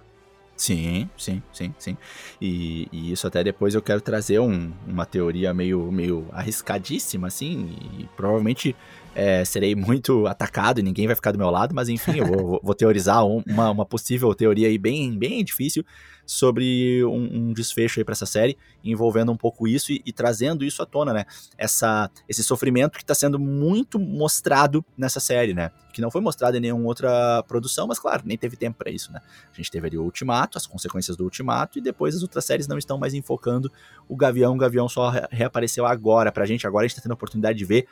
[0.57, 1.97] Sim, sim, sim, sim.
[2.41, 7.77] E, e isso até depois eu quero trazer um- uma teoria meio, meio arriscadíssima, assim,
[7.99, 8.75] e provavelmente
[9.17, 12.61] é, serei muito atacado e ninguém vai ficar do meu lado, mas enfim, eu vou,
[12.63, 15.85] vou- teorizar um- uma, uma possível teoria aí bem, bem difícil
[16.27, 20.65] sobre um, um desfecho aí pra essa série, envolvendo um pouco isso e, e trazendo
[20.65, 21.25] isso à tona, né?
[21.59, 25.71] Essa, esse sofrimento que tá sendo muito mostrado nessa série, né?
[25.93, 29.13] Que não foi mostrado em nenhuma outra produção, mas claro, nem teve tempo pra isso,
[29.13, 29.21] né?
[29.53, 32.67] A gente teve ali o Ultimato, as consequências do Ultimato, e depois as outras séries
[32.67, 33.71] não estão mais enfocando
[34.09, 34.55] o Gavião.
[34.55, 36.67] O Gavião só re- reapareceu agora pra gente.
[36.67, 37.87] Agora a gente tá tendo a oportunidade de ver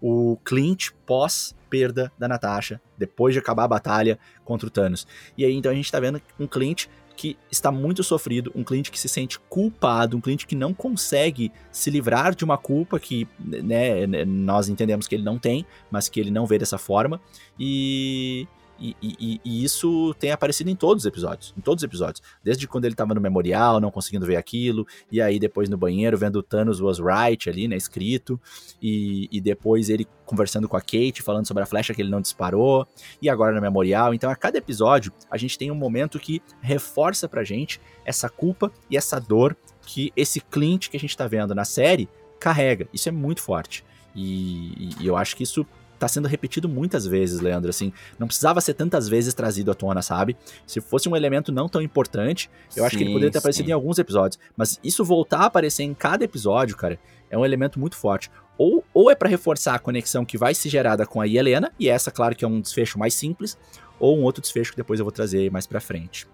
[0.00, 5.06] o Clint pós perda da Natasha, depois de acabar a batalha contra o Thanos.
[5.38, 8.90] E aí então a gente tá vendo um Clint que está muito sofrido, um Clint
[8.90, 13.26] que se sente culpado, um Clint que não consegue se livrar de uma culpa que
[13.38, 17.20] né, nós entendemos que ele não tem, mas que ele não vê dessa forma.
[17.58, 18.46] E,
[18.82, 21.54] e, e- e isso tem aparecido em todos os episódios.
[21.56, 22.22] Em todos os episódios.
[22.42, 24.86] Desde quando ele tava no memorial, não conseguindo ver aquilo.
[25.10, 27.76] E aí depois no banheiro, vendo o Thanos was right ali, né?
[27.76, 28.40] Escrito.
[28.82, 32.20] E, e depois ele conversando com a Kate, falando sobre a flecha que ele não
[32.20, 32.86] disparou.
[33.20, 34.12] E agora no memorial.
[34.14, 38.72] Então a cada episódio, a gente tem um momento que reforça pra gente essa culpa
[38.90, 42.08] e essa dor que esse Clint que a gente tá vendo na série
[42.40, 42.88] carrega.
[42.92, 43.84] Isso é muito forte.
[44.14, 45.66] E, e eu acho que isso
[46.02, 50.02] tá sendo repetido muitas vezes, Leandro, assim, não precisava ser tantas vezes trazido à tona,
[50.02, 50.36] sabe?
[50.66, 53.66] Se fosse um elemento não tão importante, eu acho que ele Sim, poderia ter aparecido
[53.66, 53.70] sim.
[53.70, 56.98] em alguns episódios, mas isso voltar a aparecer em cada episódio, cara,
[57.30, 58.32] é um elemento muito forte.
[58.58, 61.88] Ou, ou é pra reforçar a conexão que vai ser gerada com a Helena, e
[61.88, 63.56] essa, claro, que é um desfecho mais simples,
[64.00, 66.26] ou um outro desfecho que depois eu vou trazer mais pra frente.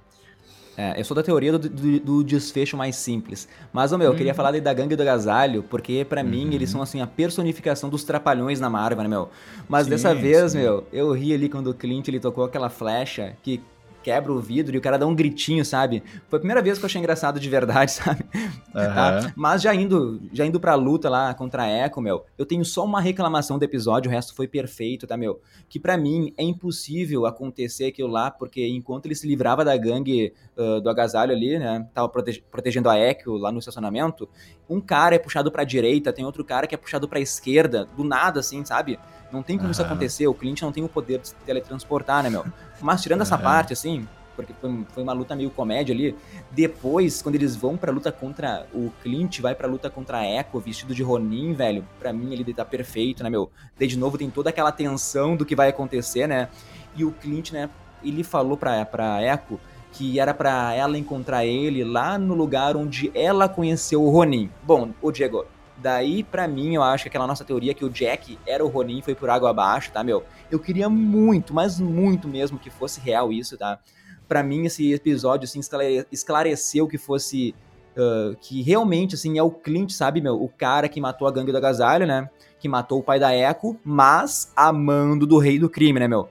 [0.80, 3.48] É, eu sou da teoria do, do- do desfecho mais simples.
[3.72, 4.36] Mas, ô meu, eu queria Uhum.
[4.36, 6.52] falar da Gangue do Agasalho, porque pra mim Uhum.
[6.52, 9.28] eles são assim a personificação dos trapalhões na Marvel, né, meu?
[9.68, 10.58] Mas Sim, dessa vez, sim.
[10.58, 13.60] meu, eu ri ali quando o Clint ele tocou aquela flecha que
[14.08, 16.02] quebra o vidro e o cara dá um gritinho, sabe?
[16.30, 18.24] Foi a primeira vez que eu achei engraçado de verdade, sabe?
[18.72, 19.20] Tá?
[19.20, 19.32] Aham.
[19.36, 22.86] Mas já indo, já indo pra luta lá contra a Echo, meu, eu tenho só
[22.86, 25.42] uma reclamação do episódio, o resto foi perfeito, tá, meu?
[25.68, 30.32] Que pra mim é impossível acontecer aquilo lá, porque enquanto ele se livrava da gangue
[30.56, 34.26] ah, do agasalho ali, né, tava protege- protegendo a Echo lá no estacionamento,
[34.68, 38.04] um cara é puxado pra direita, tem outro cara que é puxado pra esquerda, do
[38.04, 38.98] nada, assim, sabe?
[39.32, 39.92] Não tem como isso Aham.
[39.92, 42.44] acontecer, o Clint não tem o poder de se teletransportar, né, meu?
[42.80, 43.44] Mas tirando essa Aham.
[43.44, 46.16] parte, assim, porque foi, foi uma luta meio comédia ali,
[46.50, 48.66] depois, quando eles vão pra luta contra.
[48.72, 51.86] O Clint vai pra luta contra a Echo, vestido de Ronin, velho.
[51.98, 53.50] Pra mim, ele tá perfeito, né, meu?
[53.78, 56.48] Daí, de novo, tem toda aquela tensão do que vai acontecer, né?
[56.94, 57.68] E o Clint, né,
[58.02, 59.58] ele falou pra, pra Echo
[59.92, 64.50] que era pra ela encontrar ele lá no lugar onde ela conheceu o Ronin.
[64.62, 65.44] Bom, o Diego.
[65.76, 69.00] Daí, pra mim, eu acho que aquela nossa teoria que o Jack era o Ronin
[69.00, 70.24] foi por água abaixo, tá, meu?
[70.50, 73.78] Eu queria muito, mas muito mesmo que fosse real isso, tá?
[74.26, 77.54] Pra mim, esse episódio, assim, esclare- esclareceu que fosse.
[77.96, 80.40] ah, que realmente, assim, é o Clint, sabe, meu?
[80.42, 82.28] O cara que matou a gangue do agasalho, né?
[82.60, 86.28] Que matou o pai da Echo, mas amando do rei do crime, né, meu?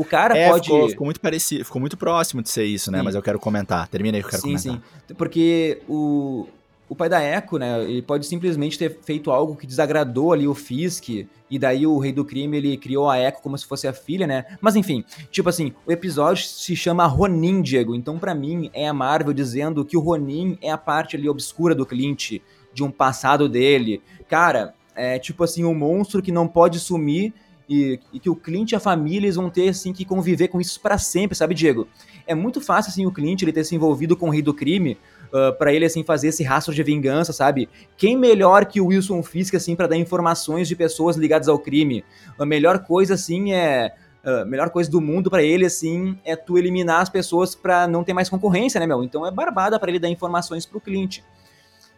[0.00, 0.64] O cara É, pode.
[0.70, 2.98] ficou, ficou muito parecido, ficou muito próximo de ser isso, né?
[2.98, 3.04] Sim.
[3.04, 3.86] Mas eu quero comentar.
[3.88, 4.82] Termina aí que eu quero sim, comentar.
[5.06, 5.14] sim.
[5.14, 6.48] Porque o,
[6.88, 10.54] o pai da Echo, né, ele pode simplesmente ter feito algo que desagradou ali o
[10.54, 11.08] Fisk,
[11.50, 14.26] e daí o rei do crime, ele criou a Echo como se fosse a filha,
[14.26, 14.46] né?
[14.60, 17.94] Mas enfim, tipo assim, o episódio se chama Ronin, Diego.
[17.94, 21.74] Então, pra mim, é a Marvel dizendo que o Ronin é a parte ali obscura
[21.74, 22.40] do Clint,
[22.72, 24.00] de um passado dele.
[24.28, 27.34] Cara, é tipo assim, um monstro que não pode sumir
[27.70, 30.60] e, e, que o Clint e a família eles vão ter assim que conviver com
[30.60, 31.86] isso para sempre, sabe, Diego?
[32.26, 34.98] É muito fácil assim o Clint ele ter se envolvido com o rei do crime,
[35.28, 37.68] uh, para ele assim fazer esse rastro de vingança, sabe?
[37.96, 42.04] Quem melhor que o Wilson Fisk assim para dar informações de pessoas ligadas ao crime?
[42.36, 46.58] A melhor coisa assim é a melhor coisa do mundo para ele, assim, é tu
[46.58, 49.02] eliminar as pessoas para não ter mais concorrência, né, meu?
[49.02, 51.20] Então é barbada para ele dar informações pro Clint.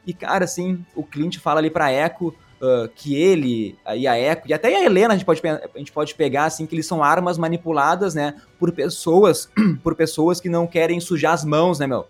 [0.07, 2.33] E, cara, assim, o Clint fala ali pra Echo
[2.63, 5.93] uh, que ele e a Echo, e até a Helena a gente, pode, a gente
[5.93, 9.51] pode pegar, assim, que eles são armas manipuladas, né, por pessoas,
[9.83, 12.07] por pessoas que não querem sujar as mãos, né, meu?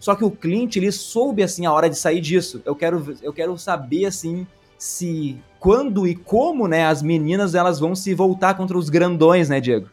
[0.00, 2.60] Só que o Clint, ele soube, assim, a hora de sair disso.
[2.64, 4.44] Eu quero, eu quero saber, assim,
[4.76, 9.60] se quando e como, né, as meninas elas vão se voltar contra os grandões, né,
[9.60, 9.88] Diego?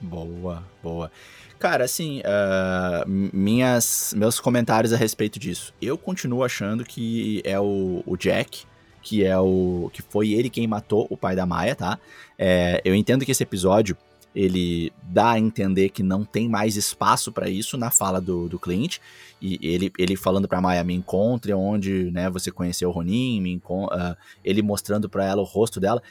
[0.00, 1.10] Boa, boa.
[1.58, 5.72] Cara, assim, uh, minhas, meus comentários a respeito disso.
[5.80, 8.64] Eu continuo achando que é o, o, Jack,
[9.04, 9.90] que é o.
[9.92, 11.98] que foi ele quem matou o pai da Maia, tá?
[12.38, 13.96] É, eu entendo que esse episódio
[14.34, 18.58] ele dá a entender que não tem mais espaço para isso na fala do, do
[18.58, 18.98] Clint.
[19.40, 24.16] E ele, ele falando pra Maia, me encontre onde né, você conheceu o Ronin, uh,
[24.42, 26.02] ele mostrando para ela o rosto dela.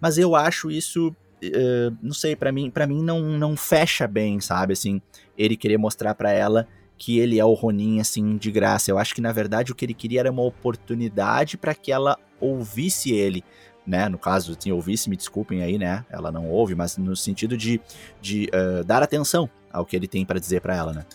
[0.00, 4.40] Mas eu acho isso, uh, não sei, para mim para mim não, não fecha bem,
[4.40, 4.72] sabe?
[4.72, 5.00] Assim,
[5.36, 6.66] ele querer mostrar para ela
[6.98, 8.90] que ele é o Ronin, assim, de graça.
[8.90, 12.18] Eu acho que, na verdade, o que ele queria era uma oportunidade para que ela
[12.40, 13.44] ouvisse ele
[13.88, 14.06] né?
[14.06, 16.04] No caso, assim, ouvisse, me desculpem aí, né?
[16.10, 17.80] Ela não ouve, mas no sentido de,
[18.20, 21.06] de uh, dar atenção ao que ele tem para dizer para ela, né?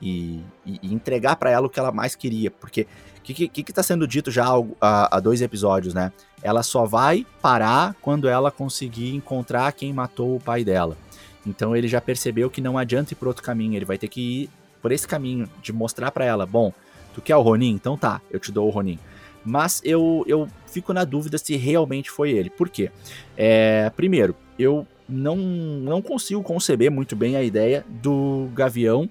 [0.00, 3.62] E, e, e entregar para ela o que ela mais queria, porque o que, que,
[3.62, 4.46] que tá sendo dito já
[4.78, 6.12] há, há dois episódios, né?
[6.42, 10.98] Ela só vai parar quando ela conseguir encontrar quem matou o pai dela.
[11.46, 14.20] Então ele já percebeu que não adianta ir por outro caminho, ele vai ter que
[14.20, 16.72] ir por esse caminho de mostrar para ela, bom,
[17.14, 17.70] tu quer o Ronin?
[17.70, 18.98] Então tá, eu te dou o Ronin.
[19.44, 22.50] Mas eu, eu fico na dúvida se realmente foi ele.
[22.50, 22.90] Por quê?
[23.36, 29.08] É, primeiro, eu não, não consigo conceber muito bem a ideia do Gavião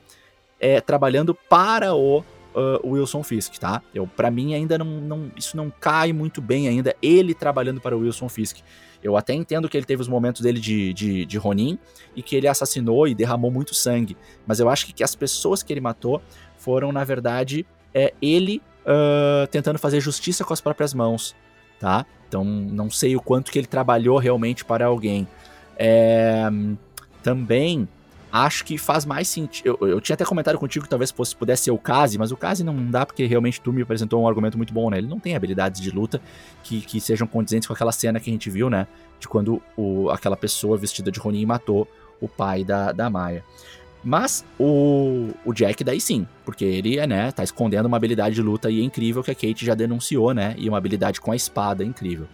[0.60, 2.24] é, trabalhando para o
[2.58, 3.82] uh, Wilson Fisk, tá?
[3.94, 7.96] Eu, para mim ainda não, não, isso não cai muito bem ainda, ele trabalhando para
[7.96, 8.58] o Wilson Fisk.
[9.04, 11.78] Eu até entendo que ele teve os momentos dele de, de, de Ronin
[12.16, 15.62] e que ele assassinou e derramou muito sangue, mas eu acho que, que as pessoas
[15.62, 16.22] que ele matou
[16.58, 21.36] foram, na verdade, é, ele uh, tentando fazer justiça com as próprias mãos,
[21.80, 22.06] tá?
[22.28, 25.28] Então não sei o quanto que ele trabalhou realmente para alguém.
[25.78, 26.50] É,
[27.22, 27.88] também
[28.32, 29.78] acho que faz mais sentido.
[29.82, 32.38] Eu, eu, tinha até comentado contigo que talvez fosse, pudesse ser o Kazi, mas o
[32.38, 34.98] Kazi não dá porque realmente tu me apresentou um argumento muito bom, né?
[34.98, 36.22] Ele não tem habilidades de luta
[36.64, 38.88] que, que sejam condizentes com aquela cena que a gente viu, né?
[39.20, 41.88] De quando o, aquela pessoa vestida de Ronin matou
[42.20, 43.44] o pai da, da Maia.
[44.04, 48.70] Mas o, o Jack daí sim, porque ele, né, tá escondendo uma habilidade de luta
[48.70, 51.84] e é incrível que a Kate já denunciou, né, e uma habilidade com a espada
[51.84, 52.28] incrível.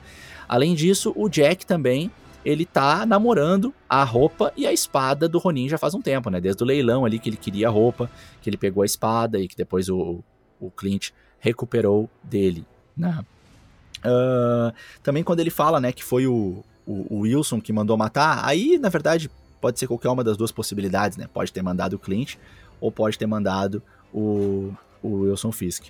[0.48, 2.12] Além disso, o Jack também,
[2.46, 6.42] ele tá namorando a roupa e a espada do Ronin já faz um tempo, né,
[6.42, 8.10] desde o leilão ali que ele queria a roupa,
[8.42, 10.24] que ele pegou a espada e que depois o,
[10.60, 13.24] o Clint recuperou dele, né.
[14.06, 18.42] Uh, também quando ele fala, né, que foi o, o, o Wilson que mandou matar,
[18.46, 19.30] aí, na verdade,
[19.64, 21.26] pode ser qualquer uma das duas possibilidades, né?
[21.34, 22.36] Pode ter mandado o Clint
[22.82, 23.82] ou pode ter mandado
[24.14, 25.86] o, o Wilson Fisk.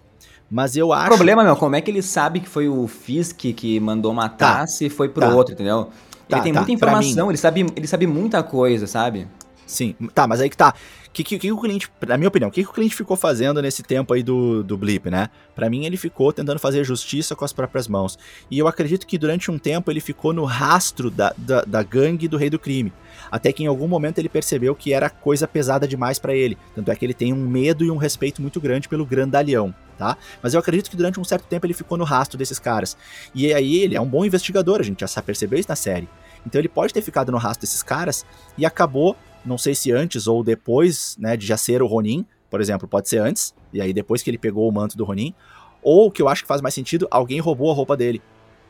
[0.49, 1.13] Mas eu acho.
[1.13, 4.59] O problema, meu, como é que ele sabe que foi o Fisk que mandou matar
[4.59, 5.33] tá, se foi pro tá.
[5.33, 5.89] outro, entendeu?
[6.27, 9.27] Tá, ele tem tá, muita informação, ele sabe, ele sabe muita coisa, sabe?
[9.65, 10.73] Sim, tá, mas aí que tá.
[11.13, 13.61] Que, que, que, o cliente, na minha opinião, o que, que o cliente ficou fazendo
[13.61, 15.29] nesse tempo aí do, do Blip, né?
[15.53, 18.17] Para mim, ele ficou tentando fazer justiça com as próprias mãos.
[18.49, 22.27] E eu acredito que durante um tempo ele ficou no rastro da, da, da gangue
[22.27, 22.91] do Rei do Crime.
[23.31, 26.57] Até que em algum momento ele percebeu que era coisa pesada demais para ele.
[26.73, 30.17] Tanto é que ele tem um medo e um respeito muito grande pelo grandalhão, tá?
[30.41, 32.97] Mas eu acredito que durante um certo tempo ele ficou no rastro desses caras.
[33.35, 36.09] E aí ele é um bom investigador, a gente já percebeu isso na série.
[36.43, 38.25] Então ele pode ter ficado no rastro desses caras
[38.57, 42.61] e acabou não sei se antes ou depois, né, de já ser o Ronin, por
[42.61, 45.33] exemplo, pode ser antes, e aí depois que ele pegou o manto do Ronin,
[45.81, 48.21] ou que eu acho que faz mais sentido, alguém roubou a roupa dele,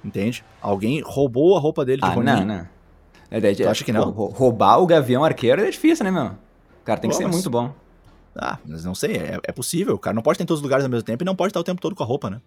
[0.04, 0.44] entende?
[0.62, 2.32] Alguém roubou a roupa dele de ah, Ronin.
[2.32, 2.68] não, não.
[3.30, 4.12] É, é, acho que não?
[4.12, 6.28] Roubar o Gavião Arqueiro é difícil, né, meu?
[6.28, 7.36] O cara tem Pô, que ser mas...
[7.36, 7.74] muito bom.
[8.36, 9.96] Ah, mas não sei, é, é, possível.
[9.96, 11.50] O cara não pode estar em todos os lugares ao mesmo tempo e não pode
[11.50, 12.42] estar o tempo todo com a roupa, né?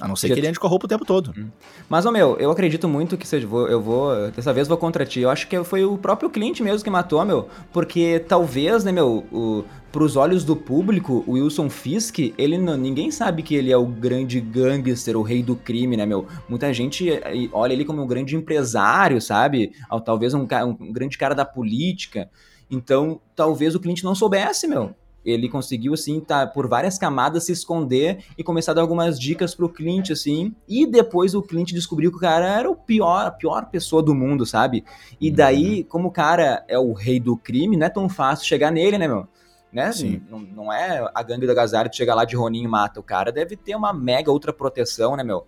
[0.00, 1.32] A não ser que ele ande com a roupa o tempo todo.
[1.36, 1.48] Hum.
[1.88, 5.20] Mas, ô meu, eu acredito muito que seja, eu vou, dessa vez vou contra ti.
[5.20, 7.48] Eu acho que foi o próprio cliente mesmo que matou, meu.
[7.72, 13.10] Porque talvez, né, meu, o, pros olhos do público, o Wilson Fisk, ele não, ninguém
[13.10, 16.26] sabe que ele é o grande gangster, o rei do crime, né, meu?
[16.48, 19.72] Muita gente eh, olha ele como um grande empresário, sabe?
[20.04, 20.46] Talvez um,
[20.80, 22.30] um grande cara da política.
[22.70, 27.52] Então, talvez o cliente não soubesse, meu ele conseguiu, assim, tá por várias camadas se
[27.52, 32.10] esconder e começar a dar algumas dicas pro Clint, assim, e depois o Clint descobriu
[32.10, 34.84] que o cara era o pior, a pior pessoa do mundo, sabe?
[35.20, 35.34] E Uhum.
[35.34, 38.96] daí, como o cara é o rei do crime, não é tão fácil chegar nele,
[38.96, 39.26] né, meu?
[39.72, 39.92] Né?
[39.92, 40.20] Sim.
[40.28, 43.02] Não, não é a gangue da Gazara de chegar lá de Roninho e mata o
[43.02, 45.46] cara, deve ter uma mega outra proteção, né, meu?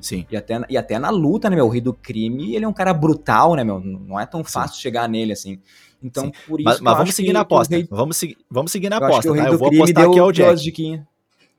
[0.00, 0.24] Sim.
[0.30, 1.66] E até, e até na luta, né, meu?
[1.66, 3.80] O rei do crime, ele é um cara brutal, né, meu?
[3.80, 5.60] Não é tão fácil chegar nele, assim.
[6.02, 6.32] Então, Sim.
[6.46, 7.74] por isso Mas, mas vamos seguir na aposta.
[7.76, 9.48] rei- Vamos, seguir, vamos seguir na eu aposta, tá?
[9.48, 11.02] Eu vou apostar deu, que o deu as Jack.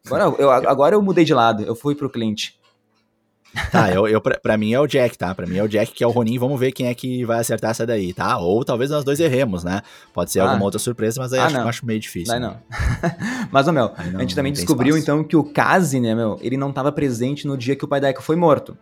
[0.05, 2.49] Agora eu, agora eu mudei de lado, eu fui pro Clint.
[3.71, 5.35] Tá, eu, eu, pra, pra mim é o Jack, tá?
[5.35, 6.37] Pra mim é o Jack que é o Ronin.
[6.39, 8.37] Vamos ver quem é que vai acertar essa daí, tá?
[8.37, 9.81] Ou talvez nós dois erremos, né?
[10.13, 10.43] Pode ser Ah.
[10.45, 12.33] alguma outra surpresa, mas aí Ah, acho, acho meio difícil.
[12.39, 12.55] Não, né?
[13.01, 13.11] não.
[13.51, 15.03] Mas, ô, meu, não- a gente também descobriu, espaço.
[15.03, 17.99] então, que o Kazi, né, meu, ele não tava presente no dia que o pai
[17.99, 18.77] da Eka foi morto.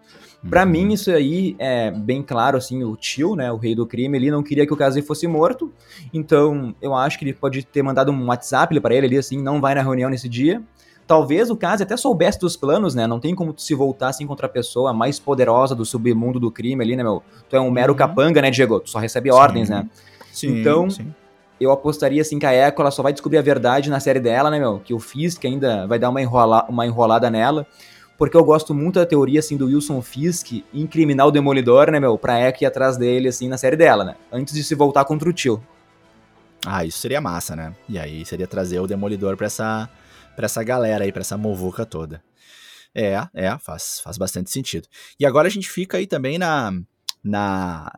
[0.47, 0.69] Pra Uhum.
[0.69, 4.29] mim, isso aí é bem claro, assim, o tio, né, o rei do crime, ele
[4.31, 5.73] não queria que o Kazi fosse morto,
[6.13, 9.59] então eu acho que ele pode ter mandado um WhatsApp pra ele ali, assim, não
[9.59, 10.61] vai na reunião nesse dia.
[11.09, 14.27] Talvez o Kazi até soubesse dos planos, né, não tem como tu se voltar assim
[14.27, 17.23] contra a pessoa mais poderosa do submundo do crime ali, né, meu?
[17.49, 17.97] Tu é um mero Uhum.
[17.97, 18.79] capanga, né, Diego?
[18.79, 19.35] Tu só recebe Sim.
[19.35, 19.89] ordens, né?
[20.31, 21.11] Sim, Então, sim.
[21.59, 24.51] eu apostaria assim que a Echo ela só vai descobrir a verdade na série dela,
[24.51, 24.79] né, meu?
[24.85, 27.65] Que o Fisk ainda vai dar uma, enrola uma enrolada nela.
[28.15, 32.19] Porque eu gosto muito da teoria, assim, do Wilson Fisk incriminar o Demolidor, né, meu?
[32.19, 34.15] Pra Echo ir atrás dele, assim, na série dela, né?
[34.31, 35.59] Antes de se voltar contra o tio.
[36.67, 37.73] Ah, isso seria massa, né?
[37.87, 39.89] E aí seria trazer o Demolidor pra essa,
[40.35, 42.23] pra essa galera aí, pra essa movuca toda.
[42.93, 44.87] É, é, faz, faz bastante sentido.
[45.19, 46.71] E agora a gente fica aí também na,
[47.23, 47.91] na,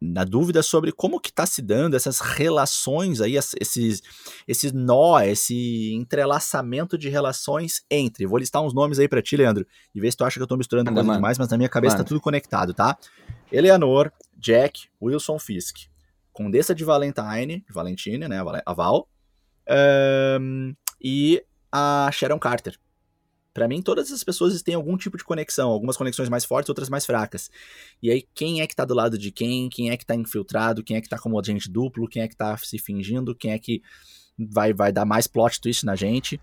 [0.00, 4.02] na dúvida sobre como que tá se dando essas relações aí, es- esses,
[4.46, 8.26] esse nó, esse entrelaçamento de relações entre.
[8.26, 10.46] Vou listar uns nomes aí pra ti, Leandro, e ver se tu acha que eu
[10.46, 12.04] tô misturando coisa demais, mas na minha cabeça Manda.
[12.04, 12.96] tá tudo conectado, tá?
[13.52, 15.76] Eleanor, Jack, Wilson Fisk.
[16.32, 19.08] Condessa de Valentine, Valentine, né, a Val-
[19.68, 20.72] ahn,
[21.02, 22.76] e a Sharon Carter.
[23.54, 26.88] Pra mim, todas essas pessoas têm algum tipo de conexão, algumas conexões mais fortes, outras
[26.88, 27.50] mais fracas.
[28.00, 29.68] E aí, quem é que tá do lado de quem?
[29.68, 30.84] Quem é que tá infiltrado?
[30.84, 32.06] Quem é que tá como agente duplo?
[32.08, 33.34] Quem é que tá se fingindo?
[33.34, 33.82] Quem é que
[34.38, 36.40] vai, vai dar mais plot twist na gente?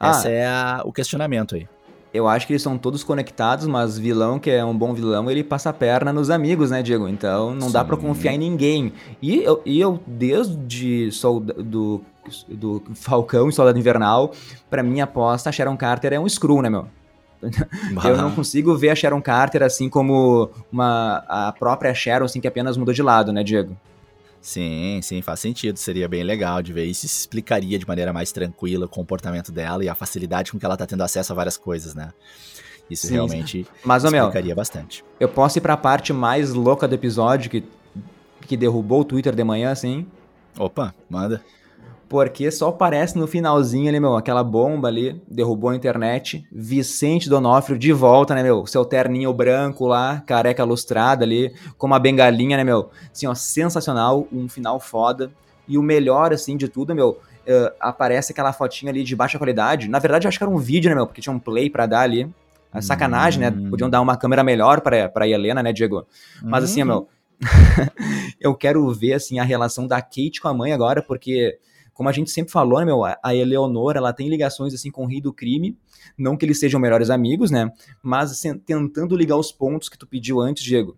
[0.00, 0.10] Ah.
[0.10, 1.68] Esse é a- o questionamento aí.
[2.12, 5.44] Eu acho que eles são todos conectados, mas vilão, que é um bom vilão, ele
[5.44, 7.06] passa a perna nos amigos, né, Diego?
[7.06, 8.02] Então não dá pra Sim.
[8.02, 8.92] confiar em ninguém.
[9.20, 12.02] E eu, e eu desde solda, do,
[12.48, 14.32] do Falcão e Soldado Invernal,
[14.68, 16.88] pra mim aposta, a Sharon Carter é um screw, né, meu?
[18.04, 22.48] Eu não consigo ver a Sharon Carter assim como uma, a própria Sharon, assim, que
[22.48, 23.76] apenas mudou de lado, né, Diego?
[24.40, 25.76] Sim, sim, faz sentido.
[25.76, 27.04] Seria bem legal de ver isso.
[27.04, 30.86] Explicaria de maneira mais tranquila o comportamento dela e a facilidade com que ela tá
[30.86, 32.12] tendo acesso a várias coisas, né?
[32.88, 35.04] Isso Sim, realmente Mas, ô, meu, explicaria bastante.
[35.18, 37.64] eu posso ir pra parte mais louca do episódio, que,
[38.42, 40.06] que derrubou o Twitter de manhã, assim.
[40.56, 41.42] Opa, manda.
[42.08, 46.46] Porque só aparece no finalzinho ali, meu, aquela bomba ali, derrubou a internet.
[46.52, 48.64] Vicente Donofrio de volta, né, meu?
[48.66, 52.90] Seu terninho branco lá, careca lustrada ali, com uma bengalinha, né, meu?
[53.12, 55.32] Assim, ó, sensacional, um final foda.
[55.66, 59.88] E o melhor, assim, de tudo, meu, eh, aparece aquela fotinha ali de baixa qualidade.
[59.88, 61.06] Na verdade, eu acho que era um vídeo, né, meu?
[61.08, 62.30] Porque tinha um play pra dar ali.
[62.72, 63.50] A sacanagem, Hum.
[63.50, 63.68] né?
[63.70, 66.06] Podiam dar uma câmera melhor pra, pra Helena, né, Diego?
[66.42, 66.86] Mas assim, Uhum.
[66.86, 67.08] meu,
[68.40, 71.58] eu quero ver assim a relação da Kate com a mãe agora, porque
[71.96, 75.08] como a gente sempre falou, né, meu, a Eleonora, ela tem ligações assim com o
[75.08, 75.76] rei do crime,
[76.16, 80.06] não que eles sejam melhores amigos, né, mas assim, tentando ligar os pontos que tu
[80.06, 80.94] pediu antes, Diego.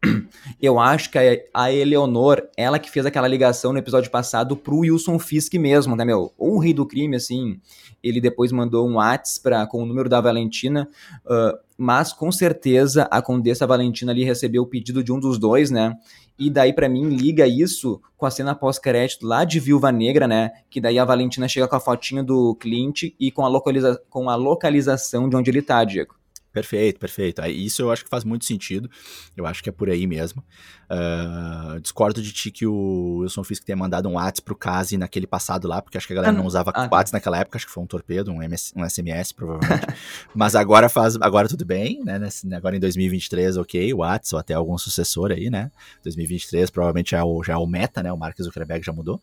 [0.62, 1.18] Eu acho que
[1.52, 6.04] a- Eleonor, ela que fez aquela ligação no episódio passado pro Wilson Fisk mesmo, né,
[6.04, 6.32] meu?
[6.38, 7.60] Ou o rei do crime, assim,
[8.00, 10.88] ele depois mandou um WhatsApp com o número da Valentina,
[11.26, 15.70] ah, mas com certeza a Condessa Valentina ali recebeu o pedido de um dos dois,
[15.70, 15.96] né?
[16.36, 20.50] E daí, pra mim, liga isso com a cena pós-crédito lá de Viúva Negra, né?
[20.68, 24.28] Que daí a Valentina chega com a fotinha do Clint e com a, localiza com
[24.28, 26.17] a localização de onde ele tá, Diego.
[26.52, 27.42] Perfeito, perfeito.
[27.46, 28.90] Isso eu acho que faz muito sentido.
[29.36, 30.42] Eu acho que é por aí mesmo.
[30.88, 35.26] Ah, discordo de ti que o Wilson Fisk tenha mandado um WhatsApp pro Kazi naquele
[35.26, 36.88] passado lá, porque acho que a galera Ah, não usava ah.
[36.90, 39.86] WhatsApp naquela época, acho que foi um torpedo, um, MS, um SMS, provavelmente.
[40.34, 42.18] Mas agora faz, agora tudo bem, né?
[42.18, 45.70] Nesse- Agora em 2023, ok, o WhatsApp ou até algum sucessor aí, né?
[46.02, 48.10] 2023 provavelmente já é o, já é o meta, né?
[48.12, 49.20] O Mark Zuckerberg já mudou.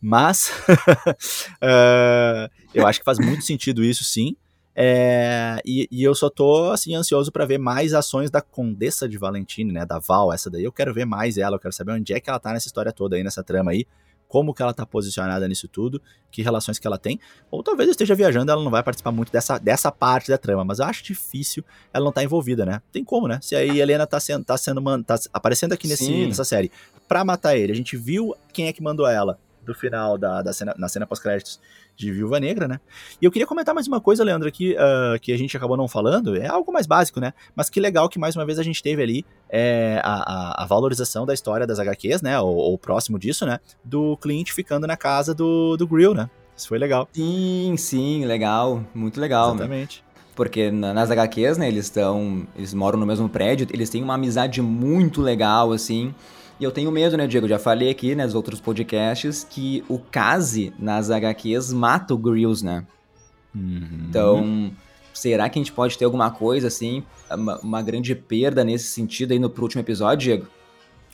[0.00, 0.52] Mas
[1.62, 4.36] ah, eu acho que faz muito sentido isso, sim.
[4.80, 9.18] É, e, e eu só tô assim ansioso pra ver mais ações da Condessa de
[9.18, 10.62] Valentine, né, da Val, essa daí.
[10.62, 12.92] Eu quero ver mais ela, eu quero saber onde é que ela tá nessa história
[12.92, 13.84] toda aí, nessa trama aí,
[14.28, 17.18] como que ela tá posicionada nisso tudo, que relações que ela tem.
[17.50, 20.64] Ou talvez eu esteja viajando, ela não vai participar muito dessa, dessa parte da trama,
[20.64, 22.80] mas eu acho difícil ela não tá envolvida, né?
[22.92, 23.40] Tem como, né?
[23.42, 26.26] Se a Helena tá sendo, tá sendo man- tá aparecendo aqui nesse, Sim.
[26.28, 26.70] nessa série
[27.08, 29.40] pra matar ele, a gente viu quem é que mandou ela.
[29.68, 31.60] Do final da, da cena, na cena pós-créditos
[31.94, 32.80] de Viúva Negra, né?
[33.20, 35.86] E eu queria comentar mais uma coisa, Leandro, aqui, uh, que a gente acabou não
[35.86, 37.34] falando, é algo mais básico, né?
[37.54, 40.66] Mas que legal que mais uma vez a gente teve ali é, a, a, a,
[40.66, 42.40] valorização da história das HQs, né?
[42.40, 43.60] Ou, ou, próximo disso, né?
[43.84, 46.30] Do Clint ficando na casa do, do Grill, né?
[46.56, 47.08] Isso foi legal.
[47.12, 48.82] Sim, sim, legal.
[48.94, 49.54] Muito legal.
[49.54, 50.02] Exatamente.
[50.02, 50.08] Né?
[50.34, 52.46] Porque nas HQs, né, eles estão.
[52.56, 56.14] Eles moram no mesmo prédio, eles têm uma amizade muito legal, assim.
[56.60, 57.46] E eu tenho medo, né, Diego?
[57.46, 62.84] Já falei aqui nos outros podcasts que o Kazi nas HQs mata o Grills, né?
[63.54, 64.06] Uhum.
[64.08, 64.72] Então,
[65.14, 69.32] será que a gente pode ter alguma coisa assim, uma, uma grande perda nesse sentido
[69.32, 70.46] aí no último episódio, Diego?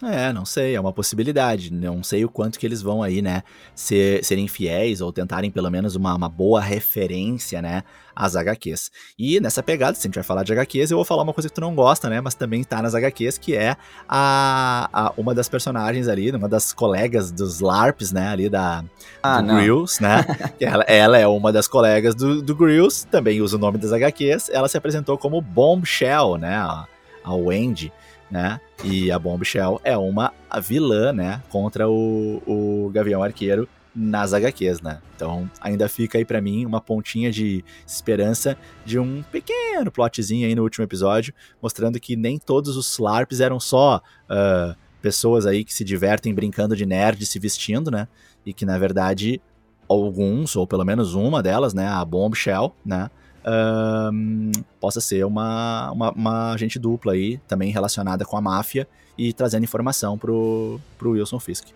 [0.02, 1.72] É, não sei, é uma possibilidade.
[1.72, 3.42] Não sei o quanto que eles vão aí, né,
[3.74, 7.84] ser, serem fiéis ou tentarem pelo menos uma, uma boa referência, né,
[8.14, 8.90] às HQs.
[9.18, 11.48] E nessa pegada, se a gente vai falar de HQs, eu vou falar uma coisa
[11.48, 13.76] que tu não gosta, né, mas também tá nas HQs, que é
[14.08, 18.84] a, a uma das personagens ali, uma das colegas dos LARPs, né, ali da
[19.22, 20.24] ah, do Grills, né,
[20.60, 24.48] ela, ela é uma das colegas do, do Grills, também usa o nome das HQs,
[24.50, 26.86] ela se apresentou como Bombshell, né, a,
[27.22, 27.92] a Wendy,
[28.30, 28.60] né?
[28.82, 31.42] E a Bombshell é uma vilã, né?
[31.48, 35.00] Contra o, o Gavião Arqueiro nas HQs, né?
[35.14, 40.54] Então ainda fica aí para mim uma pontinha de esperança de um pequeno plotzinho aí
[40.54, 45.72] no último episódio, mostrando que nem todos os LARPs eram só uh, pessoas aí que
[45.72, 48.08] se divertem brincando de nerd se vestindo, né?
[48.44, 49.40] E que na verdade
[49.88, 51.86] alguns, ou pelo menos uma delas, né?
[51.86, 53.10] A Bombshell, né?
[53.46, 59.32] Um, possa ser uma, uma, uma, agente dupla aí, também relacionada com a máfia e
[59.32, 61.68] trazendo informação pro, pro Wilson Fisk.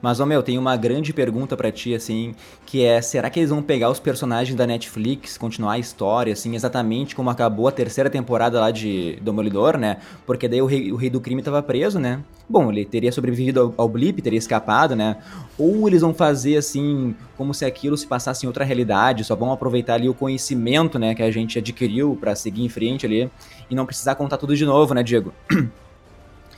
[0.00, 3.50] Mas, ô meu, tem uma grande pergunta para ti, assim, que é, será que eles
[3.50, 8.10] vão pegar os personagens da Netflix, continuar a história, assim, exatamente como acabou a terceira
[8.10, 9.96] temporada lá de Demolidor, né?
[10.26, 12.22] Porque daí o rei, o rei do crime tava preso, né?
[12.48, 15.16] Bom, ele teria sobrevivido ao, ao blip, teria escapado, né?
[15.58, 19.50] Ou eles vão fazer, assim, como se aquilo se passasse em outra realidade, só vão
[19.50, 23.30] aproveitar ali o conhecimento, né, que a gente adquiriu para seguir em frente ali,
[23.70, 25.32] e não precisar contar tudo de novo, né, Diego?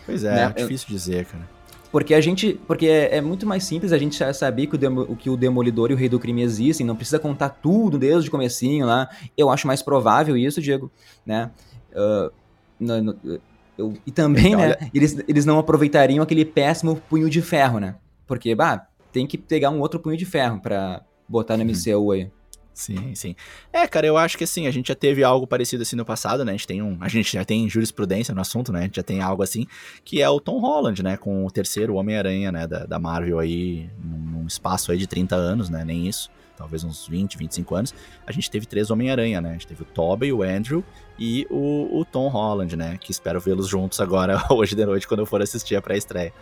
[0.05, 0.53] Pois é, né?
[0.57, 1.58] é difícil dizer, cara.
[1.91, 2.59] Porque a gente.
[2.67, 5.91] Porque é, é, muito mais simples a gente saber que o, demo, que o Demolidor
[5.91, 9.09] e o Rei do Crime existem, não precisa contar tudo desde o comecinho lá.
[9.37, 10.91] Eu acho mais provável isso, Diego,
[11.25, 11.51] né?
[11.93, 12.31] Uh,
[12.79, 13.41] no, no,
[13.79, 14.91] eu, e também, então, né, olha...
[14.93, 17.95] eles, eles não aproveitariam aquele péssimo punho de ferro, né?
[18.27, 22.31] Porque, bah, tem que pegar um outro punho de ferro pra botar no MCU aí.
[22.79, 23.35] Sim, sim.
[23.73, 26.45] É, cara, eu acho que assim, a gente já teve algo parecido assim no passado,
[26.45, 26.53] né?
[26.53, 26.97] A gente tem um.
[27.01, 28.79] A gente já tem jurisprudência no assunto, né?
[28.79, 29.67] A gente já tem algo assim,
[30.05, 31.17] que é o Tom Holland, né?
[31.17, 32.69] Com o terceiro Homem-Aranha, né?
[32.69, 35.85] Da, da Marvel aí, num, espaço aí de 30 anos, né?
[35.85, 37.95] Nem isso talvez uns 20, 25 anos,
[38.27, 39.51] a gente teve três Homem-Aranha, né?
[39.51, 40.85] A gente teve o Tobey, o Andrew
[41.19, 42.97] e o, o Tom Holland, né?
[42.99, 46.33] Que espero vê-los juntos agora, hoje de noite, quando eu for assistir a pré-estreia.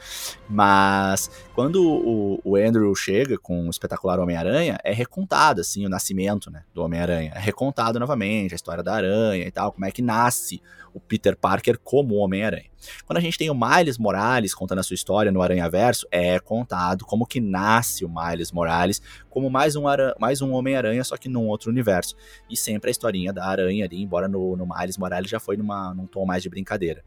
[0.49, 6.51] Mas quando o, o Andrew chega com o espetacular Homem-Aranha, é recontado, assim, o nascimento
[6.51, 7.33] né, do Homem-Aranha.
[7.35, 10.61] É recontado novamente a história da aranha e tal, como é que nasce
[10.97, 12.71] o Peter Parker como Homem-Aranha.
[13.05, 16.39] Quando a gente tem o Miles Morales contando a sua história no Aranha Verso, é
[16.39, 19.83] contado como que nasce o Miles Morales como mais um,
[20.19, 22.17] mais um Homem-Aranha, só que num outro universo.
[22.49, 25.95] E sempre a historinha da aranha ali, embora no, no Miles Morales já foi numa,
[25.95, 27.05] num tom mais de brincadeira.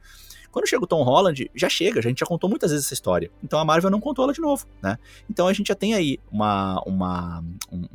[0.51, 3.32] Quando chega o Tom Holland, já chega, a gente já contou muitas vezes essa história.
[3.43, 4.97] Então a Marvel não contou ela de novo, né?
[5.30, 7.88] Então a gente já tem aí uma, uma, um,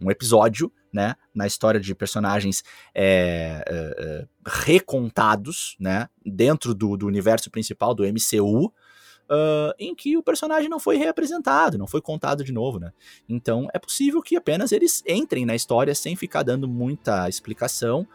[0.00, 4.26] um episódio né, na história de personagens é, é, é,
[4.64, 10.80] recontados, né, dentro do, do, universo principal do MCU, uh, em que o personagem não
[10.80, 12.92] foi reapresentado, não foi contado de novo, né.
[13.28, 18.06] Então é possível que apenas eles entrem na história sem ficar dando muita explicação,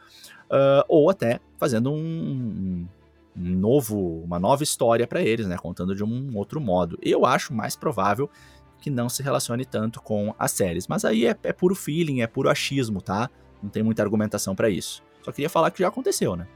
[0.50, 2.88] uh, ou até fazendo um,
[3.36, 6.98] um novo, uma nova história para eles, né, contando de um outro modo.
[7.02, 8.30] Eu acho mais provável
[8.80, 10.88] que não se relacione tanto com as séries.
[10.88, 13.30] Mas aí é, é puro feeling, é puro achismo, tá?
[13.62, 15.02] Não tem muita argumentação para isso.
[15.24, 16.48] Só queria falar que já aconteceu, né?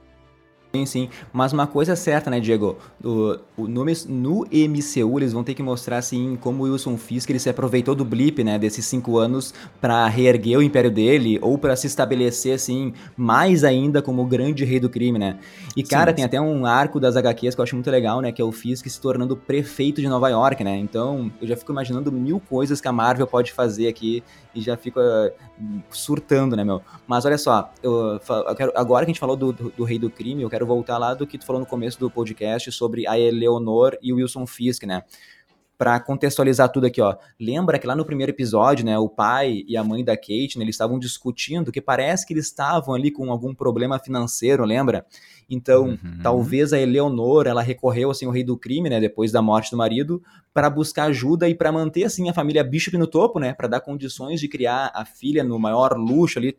[0.76, 1.09] Sim, sim.
[1.34, 2.78] Mas uma coisa é certa, né, Diego?
[3.03, 7.28] O, o, no, no MCU eles vão ter que mostrar, assim, como o Wilson Fisk
[7.32, 9.51] ele se aproveitou do blip, né, desses cinco anos
[9.82, 14.63] para reerguer o império dele ou para se estabelecer, assim, mais ainda como o grande
[14.63, 15.39] rei do crime, né?
[15.76, 16.28] E, cara, sim, tem sim.
[16.28, 18.88] até um arco das HQs que eu acho muito legal, né, que é o Fisk
[18.88, 20.78] se tornando prefeito de Nova York, né?
[20.78, 24.24] Então, eu já fico imaginando mil coisas que a Marvel pode fazer aqui
[24.54, 26.82] e já fico uh, surtando, né, meu?
[27.08, 30.00] Mas olha só, eu, eu quero, agora que a gente falou do, do, do rei
[30.00, 33.08] do crime, eu quero voltar lá do que tu falou no começo do podcast sobre
[33.08, 35.04] a Eleonor e o Wilson Fisk, né?
[35.80, 37.16] para contextualizar tudo aqui, ó.
[37.39, 40.66] Lembra que lá no primeiro episódio, né, o pai e a mãe da Kate, né,
[40.66, 45.06] eles estavam discutindo que parece que eles estavam ali com algum problema financeiro, lembra?
[45.50, 46.20] Então, uhum.
[46.22, 49.78] talvez a Eleonor, ela recorreu assim ao rei do crime, né, depois da morte do
[49.78, 50.22] marido,
[50.54, 53.82] para buscar ajuda e para manter assim a família Bishop no topo, né, para dar
[53.82, 56.56] condições de criar a filha no maior luxo ali.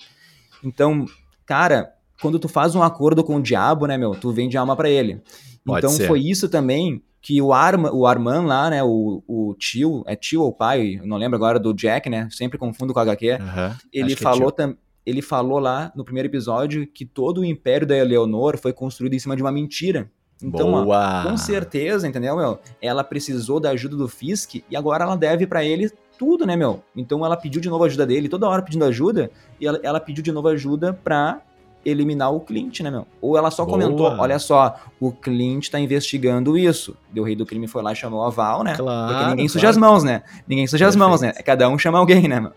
[0.64, 1.06] Então,
[1.46, 4.90] cara, quando tu faz um acordo com o diabo, né, meu, tu vende alma para
[4.90, 5.22] ele.
[5.64, 6.08] Pode então ser.
[6.08, 10.42] foi isso também que o, Arma, o Arman lá, né, o, o tio, é tio
[10.42, 14.14] ou pai, não lembro agora do Jack, né, sempre confundo com o HQ, uhum, ele
[14.14, 14.76] é falou também
[15.10, 19.18] ele falou lá no primeiro episódio que todo o império da Eleonor foi construído em
[19.18, 20.10] cima de uma mentira.
[20.42, 22.58] Então, ó, com certeza, entendeu, meu?
[22.80, 26.82] Ela precisou da ajuda do Fisk e agora ela deve para ele tudo, né, meu?
[26.96, 29.30] Então ela pediu de novo ajuda dele, toda hora pedindo ajuda,
[29.60, 31.42] e ela, ela pediu de novo ajuda pra
[31.84, 33.06] eliminar o Clint, né, meu?
[33.20, 33.78] Ou ela só Boa.
[33.78, 36.96] comentou, olha só, o Clint tá investigando isso.
[37.16, 38.76] o rei do crime foi lá e chamou a Val, né?
[38.76, 39.70] Claro, Porque ninguém suja claro.
[39.70, 40.22] as mãos, né?
[40.46, 41.02] Ninguém suja Perfeito.
[41.02, 41.32] as mãos, né?
[41.42, 42.52] Cada um chama alguém, né, meu?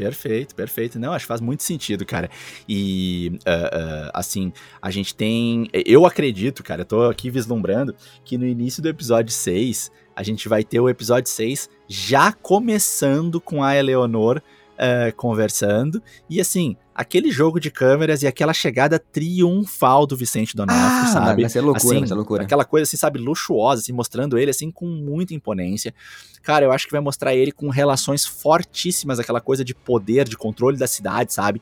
[0.00, 0.98] Perfeito, perfeito.
[0.98, 2.30] Não, acho que faz muito sentido, cara.
[2.66, 5.68] E, uh, uh, assim, a gente tem.
[5.74, 7.94] Eu acredito, cara, eu tô aqui vislumbrando
[8.24, 13.42] que no início do episódio 6, a gente vai ter o episódio 6 já começando
[13.42, 16.02] com a Eleonor uh, conversando.
[16.30, 21.42] E assim, aquele jogo de câmeras e aquela chegada triunfal do Vicente Donofrio, ah, sabe?
[21.42, 22.42] Vai ser loucura, assim, ser loucura.
[22.42, 25.94] Aquela coisa assim, sabe, luxuosa, assim, mostrando ele assim com muita imponência.
[26.42, 30.36] Cara, eu acho que vai mostrar ele com relações fortíssimas, aquela coisa de poder, de
[30.36, 31.60] controle da cidade, sabe?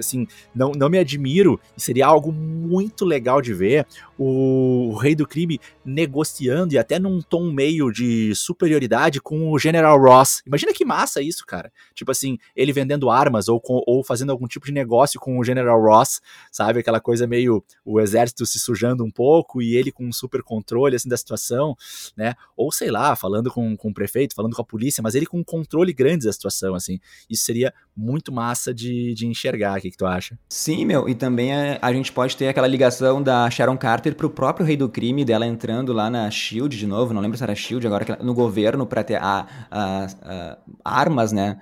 [0.00, 3.86] assim, não, não me admiro, e seria algo muito legal de ver,
[4.18, 9.58] o, o, rei do crime negociando e até num tom meio de superioridade com o
[9.58, 10.42] General Ross.
[10.46, 11.72] Imagina que massa isso, cara.
[11.94, 15.80] Tipo assim, ele vendendo armas ou, ou fazendo algum tipo de negócio com o General
[15.80, 16.20] Ross,
[16.52, 16.80] sabe?
[16.80, 20.96] Aquela coisa meio o exército se sujando um pouco e ele com um super controle
[20.96, 21.74] assim da situação,
[22.16, 22.34] né?
[22.56, 25.38] Ou sei lá, falando com, com o prefeito, falando com a polícia, mas ele com
[25.38, 26.98] um controle grande da situação, assim.
[27.30, 30.38] Isso seria muito massa de, de enxergar que, que tu acha?
[30.48, 34.30] Sim, meu, e também a, a, gente pode ter aquela ligação da Sharon Carter pro
[34.30, 37.54] próprio rei do crime, dela entrando lá na SHIELD de novo, não lembro se era
[37.54, 41.58] SHIELD, agora no governo para ter a, a, a, armas, né?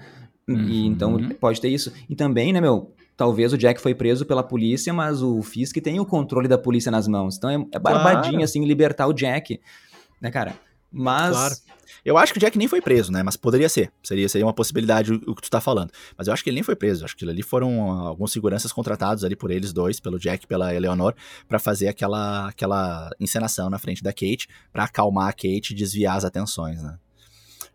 [0.47, 0.69] Uhum.
[0.69, 1.93] E, então pode ter isso.
[2.09, 6.01] E também, né, meu, talvez o Jack foi preso pela polícia, mas o Fisk tem
[6.01, 7.37] o controle da polícia nas mãos.
[7.37, 8.45] Então é, é barbadinho, claro.
[8.45, 9.61] assim, libertar o Jack,
[10.21, 10.55] né, cara?
[10.91, 11.55] Mas claro.
[12.05, 13.23] Eu acho que o Jack nem foi preso, né?
[13.23, 13.91] Mas poderia ser.
[14.03, 15.91] Seria, seria uma possibilidade o, o que tu tá falando.
[16.17, 17.05] Mas eu acho que ele nem foi preso.
[17.05, 20.75] Acho que ali foram alguns seguranças contratados ali por eles dois, pelo Jack e pela
[20.75, 21.15] Eleanor,
[21.49, 26.17] para fazer aquela, aquela encenação na frente da Kate, para acalmar a Kate e desviar
[26.17, 26.99] as atenções, né?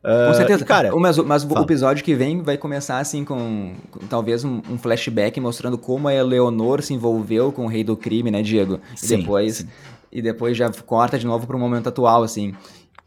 [0.04, 0.64] Uh, com certeza.
[0.64, 4.78] cara, mas, mas o episódio que vem vai começar assim com, com talvez um, um,
[4.78, 8.80] flashback mostrando como a Eleonor se envolveu com o rei do crime, né, Diego?
[8.96, 9.68] E sim, depois sim.
[10.10, 12.54] e depois já corta de novo pro momento atual, assim.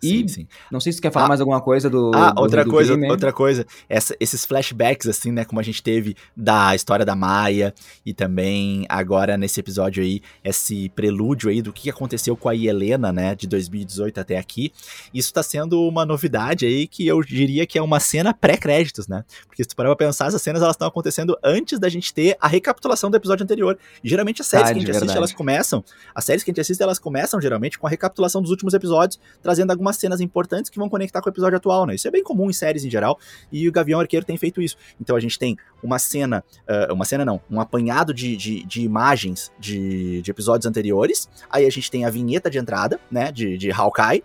[0.02, 0.48] E sim, sim.
[0.70, 2.10] não sei se você quer falar ah, mais alguma coisa do.
[2.14, 3.64] Ah, do outra do coisa, outra coisa.
[3.88, 5.44] Essa, esses flashbacks, assim, né?
[5.44, 7.72] Como a gente teve da história da Maia
[8.04, 13.12] e também agora nesse episódio aí, esse prelúdio aí do que aconteceu com a Helena,
[13.12, 13.34] né?
[13.34, 14.72] De 2018 até aqui.
[15.14, 19.24] Isso tá sendo uma novidade aí que eu diria que é uma cena pré-créditos, né?
[19.46, 22.36] Porque se tu parar pra pensar, essas cenas elas estão acontecendo antes da gente ter
[22.40, 23.78] a recapitulação do episódio anterior.
[24.02, 25.04] E geralmente as séries ah, que a gente verdade.
[25.04, 25.84] assiste, elas começam.
[26.14, 29.20] As séries que a gente assiste, elas começam geralmente com a recapitulação dos últimos episódios,
[29.42, 31.94] trazendo algumas algumas cenas importantes que vão conectar com o episódio atual, né?
[31.94, 33.18] Isso é bem comum em séries em geral,
[33.50, 34.76] e o Gavião Arqueiro tem feito isso.
[35.00, 38.82] Então a gente tem uma cena, uh, uma cena não, um apanhado de, de, de
[38.82, 43.58] imagens de, de, episódios anteriores, aí a gente tem a vinheta de entrada, né, de,
[43.58, 44.22] de Hawkeye,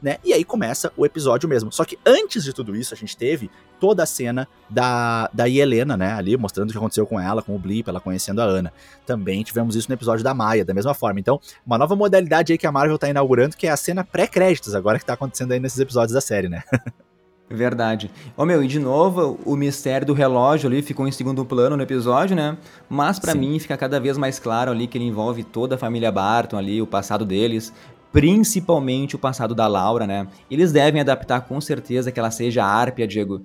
[0.00, 0.18] né?
[0.24, 1.72] E aí começa o episódio mesmo.
[1.72, 5.96] Só que antes de tudo isso, a gente teve toda a cena da, da Helena,
[5.96, 6.12] né?
[6.12, 8.72] Ali mostrando o que aconteceu com ela, com o Blip, ela conhecendo a Ana.
[9.06, 11.20] Também tivemos isso no episódio da Maia, da mesma forma.
[11.20, 14.74] Então, uma nova modalidade aí que a Marvel tá inaugurando, que é a cena pré-créditos,
[14.74, 16.62] agora que tá acontecendo aí nesses episódios da série, né?
[17.50, 18.10] Verdade.
[18.36, 21.82] Ô meu, e de novo, o mistério do relógio ali ficou em segundo plano no
[21.82, 22.58] episódio, né?
[22.90, 26.12] Mas para mim fica cada vez mais claro ali que ele envolve toda a família
[26.12, 27.72] Barton ali, o passado deles,
[28.12, 30.26] principalmente o passado da Laura, né?
[30.50, 33.42] Eles devem adaptar com certeza que ela seja Árpia, Diego.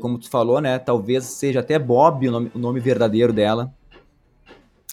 [0.00, 0.78] Como tu falou, né?
[0.78, 3.72] Talvez seja até Bob o nome, o nome verdadeiro dela.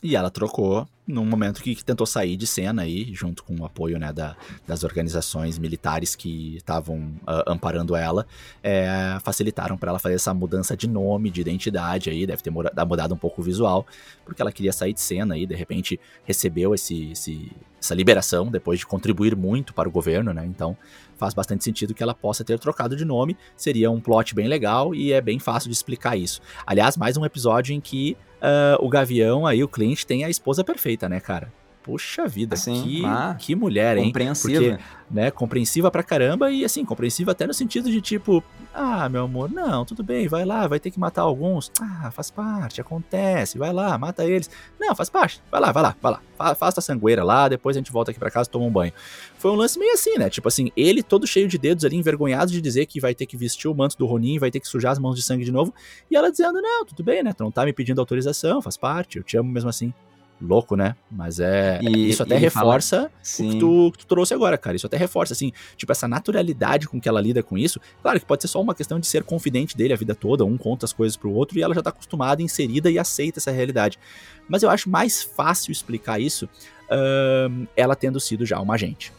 [0.03, 3.65] E ela trocou num momento que, que, tentou sair de cena aí, junto com o
[3.65, 4.35] apoio né, da,
[4.65, 6.97] das organizações militares que estavam
[7.27, 8.25] uh, amparando ela,
[8.61, 13.13] é, facilitaram para ela fazer essa mudança de nome, de identidade aí, deve ter mudado
[13.13, 13.85] um pouco o visual,
[14.25, 17.51] porque ela queria sair de cena aí, de repente recebeu esse, esse,
[17.81, 20.45] essa liberação depois de contribuir muito para o governo, né?
[20.45, 20.77] Então
[21.17, 24.95] faz bastante sentido que ela possa ter trocado de nome, seria um plot bem legal
[24.95, 26.41] e é bem fácil de explicar isso.
[26.65, 30.63] Aliás, mais um episódio em que uh, o Gavião aí, o Clint, tem a esposa
[30.63, 31.51] perfeita, né, cara?
[31.83, 34.05] Puxa vida, Assim, que, ah, que mulher, hein?
[34.05, 34.77] Compreensiva.
[34.77, 38.41] Porque, né, compreensiva pra caramba e assim, compreensiva até no sentido de tipo,
[38.73, 41.69] ah, meu amor, não, tudo bem, vai lá, vai ter que matar alguns.
[41.81, 44.49] Ah, faz parte, acontece, vai lá, mata eles.
[44.79, 46.21] Não, faz parte, vai lá, vai lá, vai lá.
[46.37, 48.93] Fa- Faça a sangueira lá, depois a gente volta aqui pra casa, toma um banho.
[49.37, 50.29] Foi um lance meio assim, né?
[50.29, 53.35] Tipo assim, ele todo cheio de dedos ali, envergonhado de dizer que vai ter que
[53.35, 55.73] vestir o manto do Ronin, vai ter que sujar as mãos de sangue de novo.
[56.09, 57.33] E ela dizendo, não, tudo bem, né?
[57.33, 59.93] Tu não tá me pedindo autorização, faz parte, eu te amo mesmo assim.
[60.41, 60.95] Louco, né?
[61.09, 61.79] Mas é.
[61.81, 63.09] E- isso até ele fala- reforça
[63.39, 64.75] o que tu, que tu trouxe agora, cara.
[64.75, 67.79] Isso até reforça, assim, tipo, essa naturalidade com que ela lida com isso.
[68.01, 70.57] Claro que pode ser só uma questão de ser confidente dele a vida toda, um
[70.57, 73.97] conta as coisas pro outro e ela já tá acostumada, inserida e aceita essa realidade.
[74.49, 76.49] Mas eu acho mais fácil explicar isso
[77.75, 79.11] ela tendo sido já uma agente.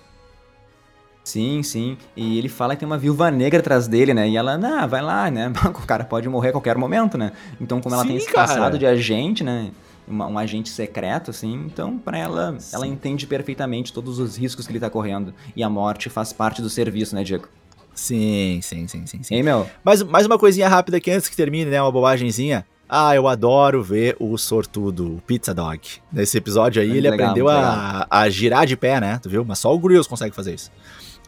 [1.25, 1.97] Sim, sim.
[2.15, 4.29] E ele fala que tem uma viúva negra atrás dele, né?
[4.29, 5.51] E ela, não, vai lá, né?
[5.83, 7.33] O cara pode morrer a qualquer momento, né?
[7.59, 8.47] Então, como ela Sim, tem esse cara.
[8.47, 9.71] passado de agente, né?
[10.07, 12.93] Uma- um agente secreto, assim, então pra ela, ela Sim.
[12.93, 15.35] entende perfeitamente todos os riscos que ele tá correndo.
[15.57, 17.49] E a morte faz parte do serviço, né, Diego?
[17.95, 19.35] Sim, sim, sim, sim, sim.
[19.35, 19.69] Hein, meu?
[19.85, 21.81] Mais, mais uma coisinha rápida aqui antes que termine, né?
[21.81, 22.67] Uma bobagemzinha.
[22.89, 25.81] Ah, eu adoro ver o sortudo, o Pizza Dog.
[26.13, 29.19] Nesse episódio aí, ele legal, aprendeu a, a girar de pé, né?
[29.23, 29.45] Tu viu?
[29.45, 30.71] Mas só o Grills consegue fazer isso.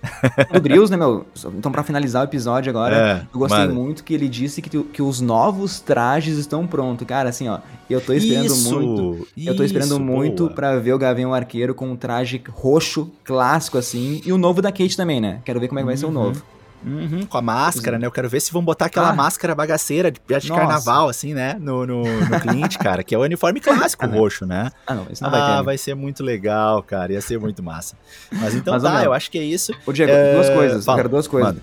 [0.52, 1.26] Do Grills, né, meu?
[1.56, 4.84] Então, pra finalizar o episódio agora, É, eu gostei muito que ele disse que, tu-
[4.84, 7.06] que os novos trajes estão prontos.
[7.06, 9.28] Cara, assim, ó, eu tô esperando Isso, muito.
[9.36, 10.54] Eu tô esperando isso, muito boa.
[10.54, 14.20] pra ver o Gavião Arqueiro com um traje roxo, clássico, assim.
[14.24, 15.40] E o novo da Kate também, né?
[15.44, 16.14] Quero ver como é que vai ser o Uhum.
[16.14, 16.42] novo.
[16.86, 18.06] Uhum, com a máscara, né?
[18.06, 19.12] Eu quero ver se vão botar aquela Ah.
[19.12, 21.56] máscara bagaceira de, de carnaval, assim, né?
[21.60, 24.70] No, no, no cliente, cara, que é o uniforme clássico Ah, roxo, né?
[24.86, 25.56] Ah, não, isso não ah, vai ter.
[25.56, 25.62] né?
[25.64, 27.12] vai ser muito legal, cara.
[27.12, 27.96] Ia ser muito massa.
[28.32, 29.72] Mas então Mas, tá, eu acho que é isso.
[29.84, 30.84] Ô, Diego, É, duas coisas.
[30.84, 31.56] fala, eu quero duas coisas.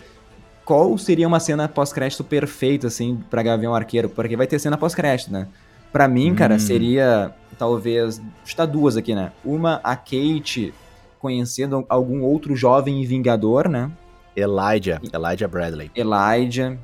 [0.65, 4.09] Qual seria uma cena pós-crédito perfeita, assim, pra Gavião Arqueiro?
[4.09, 5.47] Porque vai ter cena pós-crédito, né?
[5.91, 6.59] Pra mim, cara, Hum.
[6.59, 8.21] seria talvez.
[8.45, 9.31] Está duas aqui, né?
[9.45, 10.73] Uma, a Kate
[11.19, 13.89] conhecendo algum outro jovem vingador, né?
[14.35, 15.91] Elijah, Elijah Bradley.
[15.95, 16.77] Elijah,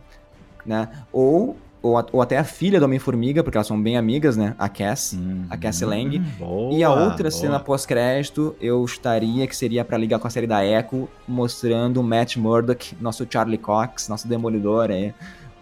[0.66, 0.90] né?
[1.12, 4.56] Ou, ou, ou até a filha do Homem-Formiga, porque elas são bem amigas, né?
[4.60, 5.18] A Cass.
[5.50, 6.20] a Cassie Lang.
[6.20, 7.32] Hum, Boa, e a outra boa.
[7.32, 12.04] cena pós-crédito, eu estaria, que seria pra ligar com a série da Echo, mostrando o
[12.04, 15.14] Matt Murdock, nosso Charlie Cox, nosso Demolidor aí.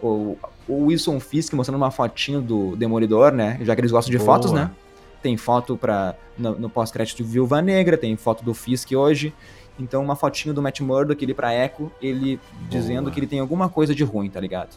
[0.02, 0.36] O,
[0.68, 3.58] o Wilson Fisk mostrando uma fotinho do Demolidor, né?
[3.62, 4.34] Já que eles gostam de Boa.
[4.34, 4.70] fotos, né?
[5.22, 9.34] Tem foto pra, no, no pós-crédito de Viúva Negra, tem foto do Fisk hoje.
[9.78, 13.12] Então, uma fotinho do Matt Murdock ali pra Echo, ele dizendo Boa.
[13.12, 14.76] que ele tem alguma coisa de ruim, tá ligado?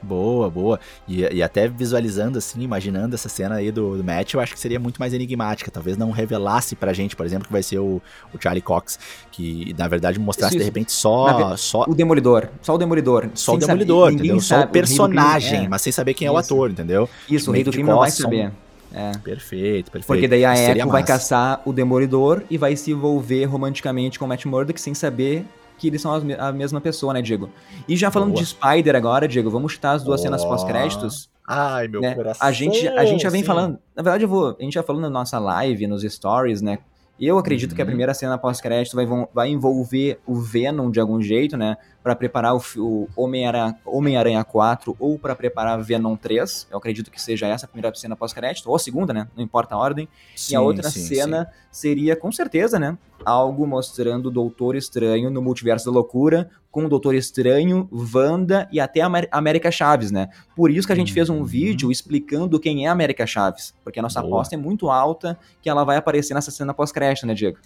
[0.00, 0.78] Boa, boa.
[1.08, 4.60] E, e até visualizando, assim, imaginando essa cena aí do, do match, eu acho que
[4.60, 5.72] seria muito mais enigmática.
[5.72, 8.00] Talvez não revelasse pra gente, por exemplo, que vai ser o,
[8.32, 8.96] o Charlie Cox.
[9.32, 10.68] Que, na verdade, mostrasse Isso, de isso.
[10.70, 13.28] repente só, só, O Demolidor, só o Demolidor.
[13.34, 14.40] só o saber- Demolidor, ninguém entendeu?
[14.40, 15.68] Só sabe, o personagem, crime, é.
[15.68, 16.54] mas sem saber quem é o Isso.
[16.54, 17.10] ator, entendeu?
[17.28, 18.52] Isso, o rei do crime não vai saber.
[18.92, 19.12] É.
[19.18, 20.06] Perfeito, perfeito.
[20.06, 24.24] Porque daí a Isso Echo vai caçar o Demolidor e vai se envolver romanticamente com
[24.24, 25.44] o Matt Murdock sem saber
[25.76, 27.50] que eles são a mesma pessoa, né, Diego?
[27.86, 28.42] E já falando Boa.
[28.42, 31.30] de Spider agora, Diego, vamos chutar as duas cenas pós-créditos.
[31.46, 32.14] Ai, meu né?
[32.14, 32.46] coração.
[32.46, 33.46] A gente, a gente já vem sim.
[33.46, 33.78] falando.
[33.96, 34.56] Na verdade, eu vou.
[34.58, 36.78] A gente já falando na nossa live, nos stories, né?
[37.18, 37.88] Eu acredito que a Uhum.
[37.90, 41.76] primeira cena pós-crédito vai, vai envolver o Venom de algum jeito, né?
[42.08, 46.68] Pra preparar o, o Homem-Aranha Homem 4 ou pra preparar Venom 3.
[46.70, 49.28] Eu acredito que seja essa a primeira cena pós-crédito, ou a segunda, né?
[49.36, 50.08] Não importa a ordem.
[50.34, 52.96] e Sim, a outra sim, cena seria, com certeza, né?
[53.26, 58.80] Algo mostrando o Doutor Estranho no Multiverso da Loucura, com o Doutor Estranho, Wanda e
[58.80, 60.30] até a América Chaves, né?
[60.56, 61.44] Por isso que a gente fez um Uhum.
[61.44, 63.74] vídeo explicando quem é a América Chaves.
[63.84, 64.36] Porque a nossa Boa.
[64.36, 67.58] aposta é muito alta que ela vai aparecer nessa cena pós-crédito, né, Diego?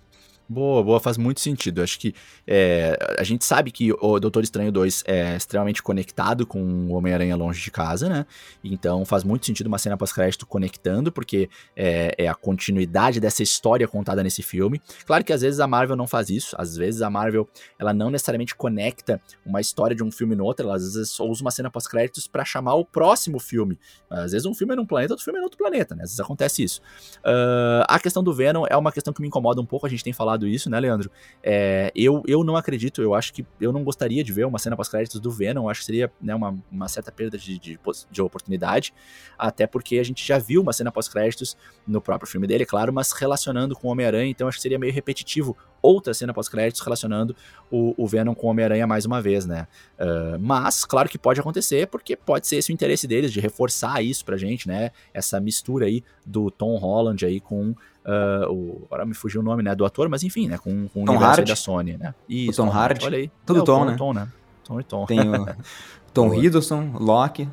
[0.49, 1.83] Boa, boa, faz muito sentido.
[1.83, 2.15] Acho que
[2.47, 7.35] é, a gente sabe que o Doutor Estranho 2 é extremamente conectado com o Homem-Aranha
[7.37, 8.27] longe de casa, né?
[8.63, 13.89] Então faz muito sentido uma cena pós-crédito conectando, porque é, é a continuidade dessa história
[13.89, 14.81] contada nesse filme.
[15.07, 18.11] Claro que às vezes a Marvel não faz isso, às vezes a Marvel ela não
[18.11, 21.51] necessariamente conecta uma história de um filme no outro, ela às vezes só usa uma
[21.51, 23.79] cena pós-créditos para chamar o próximo filme.
[24.11, 26.03] Às vezes um filme é num planeta, outro filme é em outro planeta, né?
[26.03, 26.83] Às vezes acontece isso.
[27.25, 30.05] Ah, a questão do Venom é uma questão que me incomoda um pouco, a gente
[30.05, 31.11] tem falado isso, né, Leandro?
[31.43, 34.77] É, eu, eu não acredito, eu acho que eu não gostaria de ver uma cena
[34.77, 37.79] pós-créditos do Venom, acho que seria né, uma, uma certa perda de, de,
[38.11, 38.93] de oportunidade,
[39.39, 41.57] até porque a gente já viu uma cena pós-créditos
[41.87, 44.79] no próprio filme dele, é claro, mas relacionando com o Homem-Aranha, então acho que seria
[44.79, 47.35] meio repetitivo outra cena pós-créditos relacionando
[47.71, 49.67] o, o Venom com o Homem-Aranha mais uma vez, né?
[49.99, 54.03] Ah, mas, claro que pode acontecer, porque pode ser esse o interesse deles, de reforçar
[54.03, 54.91] isso pra gente, né?
[55.15, 57.75] Essa mistura aí do Tom Holland aí com
[58.05, 58.83] ah, o.
[58.87, 59.75] Agora me fugiu o nome, né?
[59.75, 60.59] Do ator, mas enfim, né?
[60.59, 61.51] Com, com o Tom universo aí Hardy?
[61.53, 62.15] da Sony, né?
[62.29, 63.05] Isso, Tom Hardy?
[63.05, 63.31] Olha aí.
[63.47, 63.97] Tudo É, o Tom, Tom, né?
[63.97, 64.29] Tom, né?
[64.65, 65.07] Tom e Tom.
[65.07, 65.47] Tem o
[66.13, 66.35] Tom.
[66.35, 67.49] Hiddleston, Loki.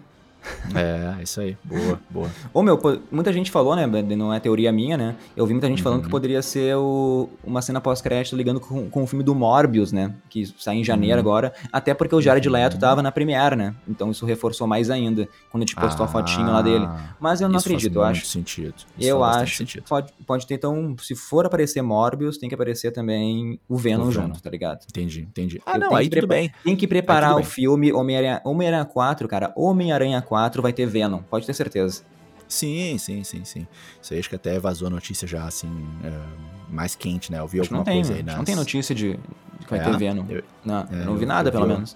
[0.75, 1.57] É, isso aí.
[1.63, 2.29] Boa, boa.
[2.53, 2.79] Ô, meu,
[3.11, 3.85] muita gente falou, né?
[4.15, 5.15] Não é teoria minha, né?
[5.35, 6.05] Eu vi muita gente falando Uhum.
[6.05, 10.13] que poderia ser o- uma cena pós-crédito ligando com, com o filme do Morbius, né?
[10.29, 11.19] Que sai em janeiro Uhum.
[11.21, 11.53] agora.
[11.71, 13.75] Até porque o Jared Leto tava na Premiere, né?
[13.87, 16.87] Então isso reforçou mais ainda quando a gente postou a fotinho lá dele.
[17.19, 18.25] Mas eu não Ah, acredito, eu acho.
[18.25, 18.73] sentido.
[18.97, 19.57] Isso Eu acho.
[19.57, 19.83] Sentido.
[19.87, 24.11] Pode, pode ter, então, se for aparecer Morbius, tem que aparecer também o Venom O
[24.11, 24.27] Venom.
[24.27, 24.85] junto, tá ligado?
[24.89, 25.61] Entendi, entendi.
[25.65, 26.51] Ah, Eu não, aí tudo bem.
[26.63, 29.51] Tem que preparar o filme Homem-Aranha Homem 4, cara.
[29.55, 30.28] Homem-Aranha 4
[30.61, 32.03] vai ter Venom, pode ter certeza.
[32.47, 33.67] Sim, sim, sim, sim.
[34.01, 35.69] Isso aí acho que até vazou a notícia já, assim,
[36.03, 37.39] é, mais quente, né?
[37.39, 38.37] Eu vi Acho alguma tem, coisa aí nas...
[38.37, 39.83] não tem notícia de, de que vai É?
[39.83, 40.25] ter Venom.
[40.27, 41.95] Eu- não, é, não vi eu- nada, eu pelo vi- menos.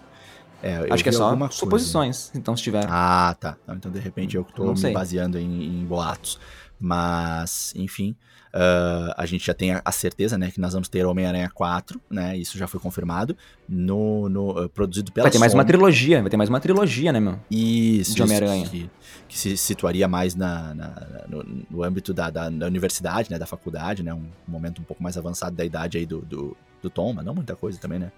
[0.62, 2.86] É, eu Acho que é só suposições, então se tiver.
[2.88, 3.58] Ah, tá.
[3.68, 6.40] Então, de repente, eu que tô Não me baseando em, em boatos.
[6.80, 8.16] Mas, enfim,
[8.54, 12.00] ah, a gente já tem a, a certeza, né, que nós vamos ter Homem-Aranha 4,
[12.10, 12.38] né?
[12.38, 13.36] Isso já foi confirmado.
[13.68, 17.12] No, no, ah, produzido pela vai ter mais uma trilogia, vai ter mais uma trilogia,
[17.12, 17.40] né, meu?
[17.50, 18.68] Isso, de Homem-Aranha.
[18.70, 18.90] Que,
[19.28, 23.46] que se situaria mais na, na- no, no âmbito da, da, da universidade, né, da
[23.46, 27.14] faculdade, né, um momento um pouco mais avançado da idade aí do, do, do Tom,
[27.14, 28.12] mas não muita coisa também, né.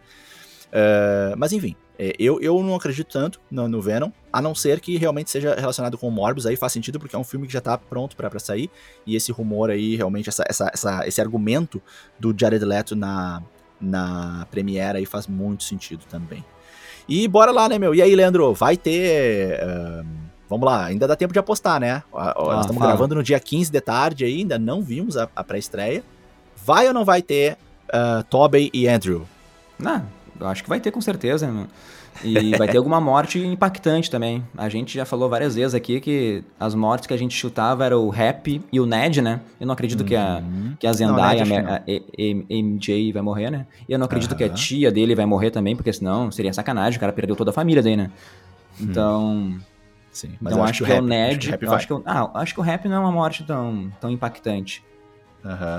[0.71, 4.79] Eh, mas enfim, eh, eu, eu não acredito tanto no, no Venom, a não ser
[4.79, 7.53] que realmente seja relacionado com o Morbius, aí faz sentido porque é um filme que
[7.53, 8.69] já tá pronto pra pra sair,
[9.05, 11.81] e esse rumor aí, realmente, essa, essa, essa- esse argumento
[12.19, 13.41] do Jared Leto na,
[13.79, 16.43] na Premiere aí faz muito sentido também.
[17.07, 17.93] E bora lá, né, meu?
[17.93, 19.61] E aí, Leandro, vai ter.
[19.63, 20.05] ahn,
[20.49, 22.01] vamos lá, ainda dá tempo de apostar, né?
[22.11, 22.91] Ó, Nós Ah, estamos fala.
[22.93, 26.03] gravando no dia 15 de tarde aí, ainda não vimos a, a pré-estreia.
[26.65, 27.57] Vai ou não vai ter
[27.93, 29.27] ah, Tobey e Andrew?
[29.85, 30.01] Ah,
[30.39, 31.67] eu acho que vai ter com certeza, meu.
[32.23, 34.41] E vai ter alguma morte impactante também.
[34.57, 37.97] A gente já falou várias vezes aqui que as mortes que a gente chutava era
[37.99, 39.41] o Happy e o Ned, né?
[39.59, 40.75] Eu não acredito que a, Uhum.
[40.79, 43.67] que a Zendaya, Ned, a, acho a, a- MJ vai morrer, né?
[43.87, 46.95] E eu não acredito que a tia dele vai morrer também, porque senão seria sacanagem,
[46.97, 48.09] o cara perdeu toda a família daí, né?
[48.79, 49.53] Então,
[50.11, 51.49] Sim, mas então eu acho, que, é o Ned.
[51.49, 53.11] acho que o eu acho que, o- ah, acho que o Happy não é uma
[53.11, 54.81] morte tão, tão impactante.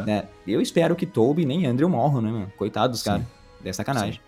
[0.07, 0.25] Né?
[0.47, 2.47] Eu espero que Toby nem Andrew morram, né, meu?
[2.59, 3.11] Coitado dos Sim.
[3.11, 3.25] caras.
[3.65, 4.21] É sacanagem.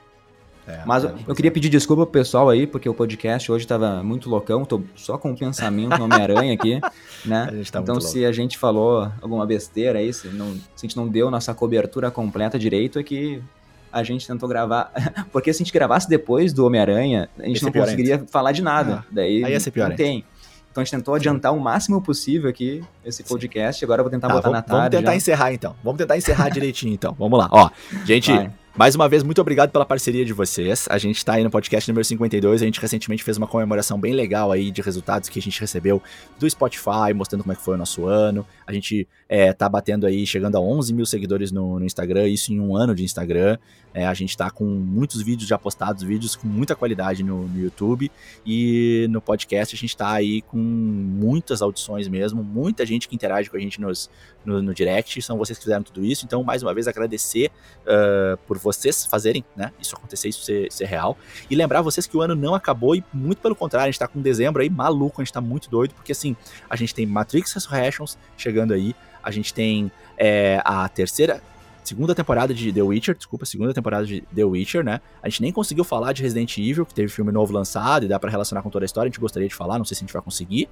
[0.68, 3.50] É, Mas é, eu- pois eu queria pedir desculpa pro pessoal aí, porque o podcast
[3.50, 6.78] hoje tava muito loucão, tô só com o pensamento no Homem-Aranha aqui,
[7.24, 7.48] né?
[7.72, 11.08] Tá então, se a gente falou alguma besteira aí, se, não, se a gente não
[11.08, 13.42] deu nossa cobertura completa direito, é que
[13.90, 14.92] a gente tentou gravar.
[15.32, 19.02] Porque se a gente gravasse depois do Homem-Aranha, a gente não conseguiria falar de nada.
[19.02, 20.22] Ah, Daí aí ia ser pior não tem.
[20.70, 23.82] Então a gente tentou adiantar o máximo possível aqui esse podcast.
[23.82, 24.76] Agora eu vou tentar Tá, botar vamos, na tarde.
[24.80, 25.16] vamos tentar já.
[25.16, 25.74] encerrar então.
[25.82, 27.16] Vamos tentar encerrar direitinho então.
[27.18, 27.48] Vamos lá.
[27.50, 27.70] Ó,
[28.04, 28.50] gente, Vai.
[28.78, 30.86] Mais uma vez, muito obrigado pela parceria de vocês.
[30.88, 32.62] A gente tá aí no podcast número 52.
[32.62, 36.00] A gente recentemente fez uma comemoração bem legal aí de resultados que a gente recebeu
[36.38, 38.46] do Spotify, mostrando como é que foi o nosso ano.
[38.64, 42.52] A gente é, tá batendo aí, chegando a 11 mil seguidores no, no Instagram, isso
[42.52, 43.58] em um ano de Instagram.
[43.92, 47.60] É, a gente tá com muitos vídeos já postados, vídeos com muita qualidade no, no
[47.60, 48.12] YouTube.
[48.46, 53.50] E no podcast a gente tá aí com muitas audições mesmo, muita gente que interage
[53.50, 54.08] com a gente nos,
[54.44, 55.20] no, no direct.
[55.20, 56.24] São vocês que fizeram tudo isso.
[56.24, 57.50] Então, mais uma vez, agradecer
[57.84, 58.67] ah, por vocês
[59.06, 61.16] fazerem né, isso acontecer, isso ser, ser real.
[61.50, 64.08] E lembrar vocês que o ano não acabou e muito pelo contrário, a gente tá
[64.08, 66.36] com dezembro aí maluco, a gente tá muito doido, porque assim,
[66.68, 71.42] a gente tem Matrix Resurrections chegando aí, a gente tem é, a terceira.
[71.84, 75.00] Segunda temporada de The Witcher, desculpa, segunda temporada de The Witcher, né?
[75.22, 78.20] A gente nem conseguiu falar de Resident Evil, que teve filme novo lançado e dá
[78.20, 80.06] pra relacionar com toda a história, a gente gostaria de falar, não sei se a
[80.06, 80.68] gente vai conseguir.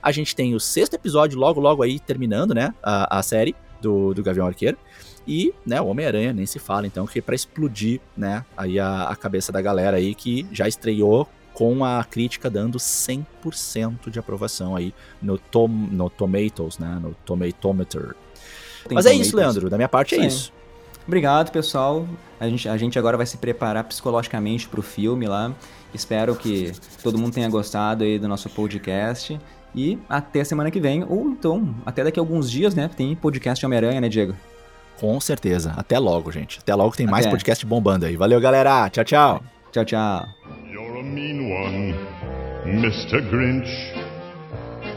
[0.00, 2.72] A gente tem o sexto episódio logo, logo aí terminando, né?
[2.80, 4.78] A, a série do, do Gavião Arqueiro.
[5.30, 9.04] E, né, o Homem-Aranha nem se fala, então, que é pra explodir, né, aí a,
[9.04, 14.74] a cabeça da galera aí que já estreou com a crítica dando 100% de aprovação
[14.74, 18.16] aí no, tom, no Tomatoes, né, no Tomatometer.
[18.88, 19.28] Tem Mas é Tomatoes.
[19.28, 20.26] isso, Leandro, da minha parte é Sim.
[20.26, 20.52] isso.
[21.06, 22.08] Obrigado, pessoal.
[22.40, 25.54] A gente, a gente agora vai se preparar psicologicamente pro filme lá.
[25.94, 26.72] Espero que
[27.04, 29.40] todo mundo tenha gostado aí do nosso podcast.
[29.76, 32.90] E até semana que vem, ou então, até daqui a alguns dias, né?
[32.96, 34.34] Tem podcast Homem-Aranha, né, Diego?
[35.00, 35.72] Com certeza.
[35.76, 36.58] Até logo, gente.
[36.58, 37.34] Até logo que tem mais Até.
[37.34, 38.16] podcast bombando aí.
[38.16, 38.88] Valeu, galera.
[38.90, 39.42] Tchau, tchau.
[39.72, 40.26] Tchau, tchau.
[40.70, 41.94] You're a mean one,
[42.66, 43.22] Mr.
[43.30, 43.68] Grinch.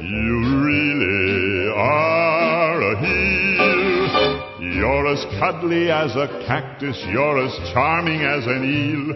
[0.01, 4.73] You really are a heel.
[4.75, 9.15] You're as cuddly as a cactus, you're as charming as an eel.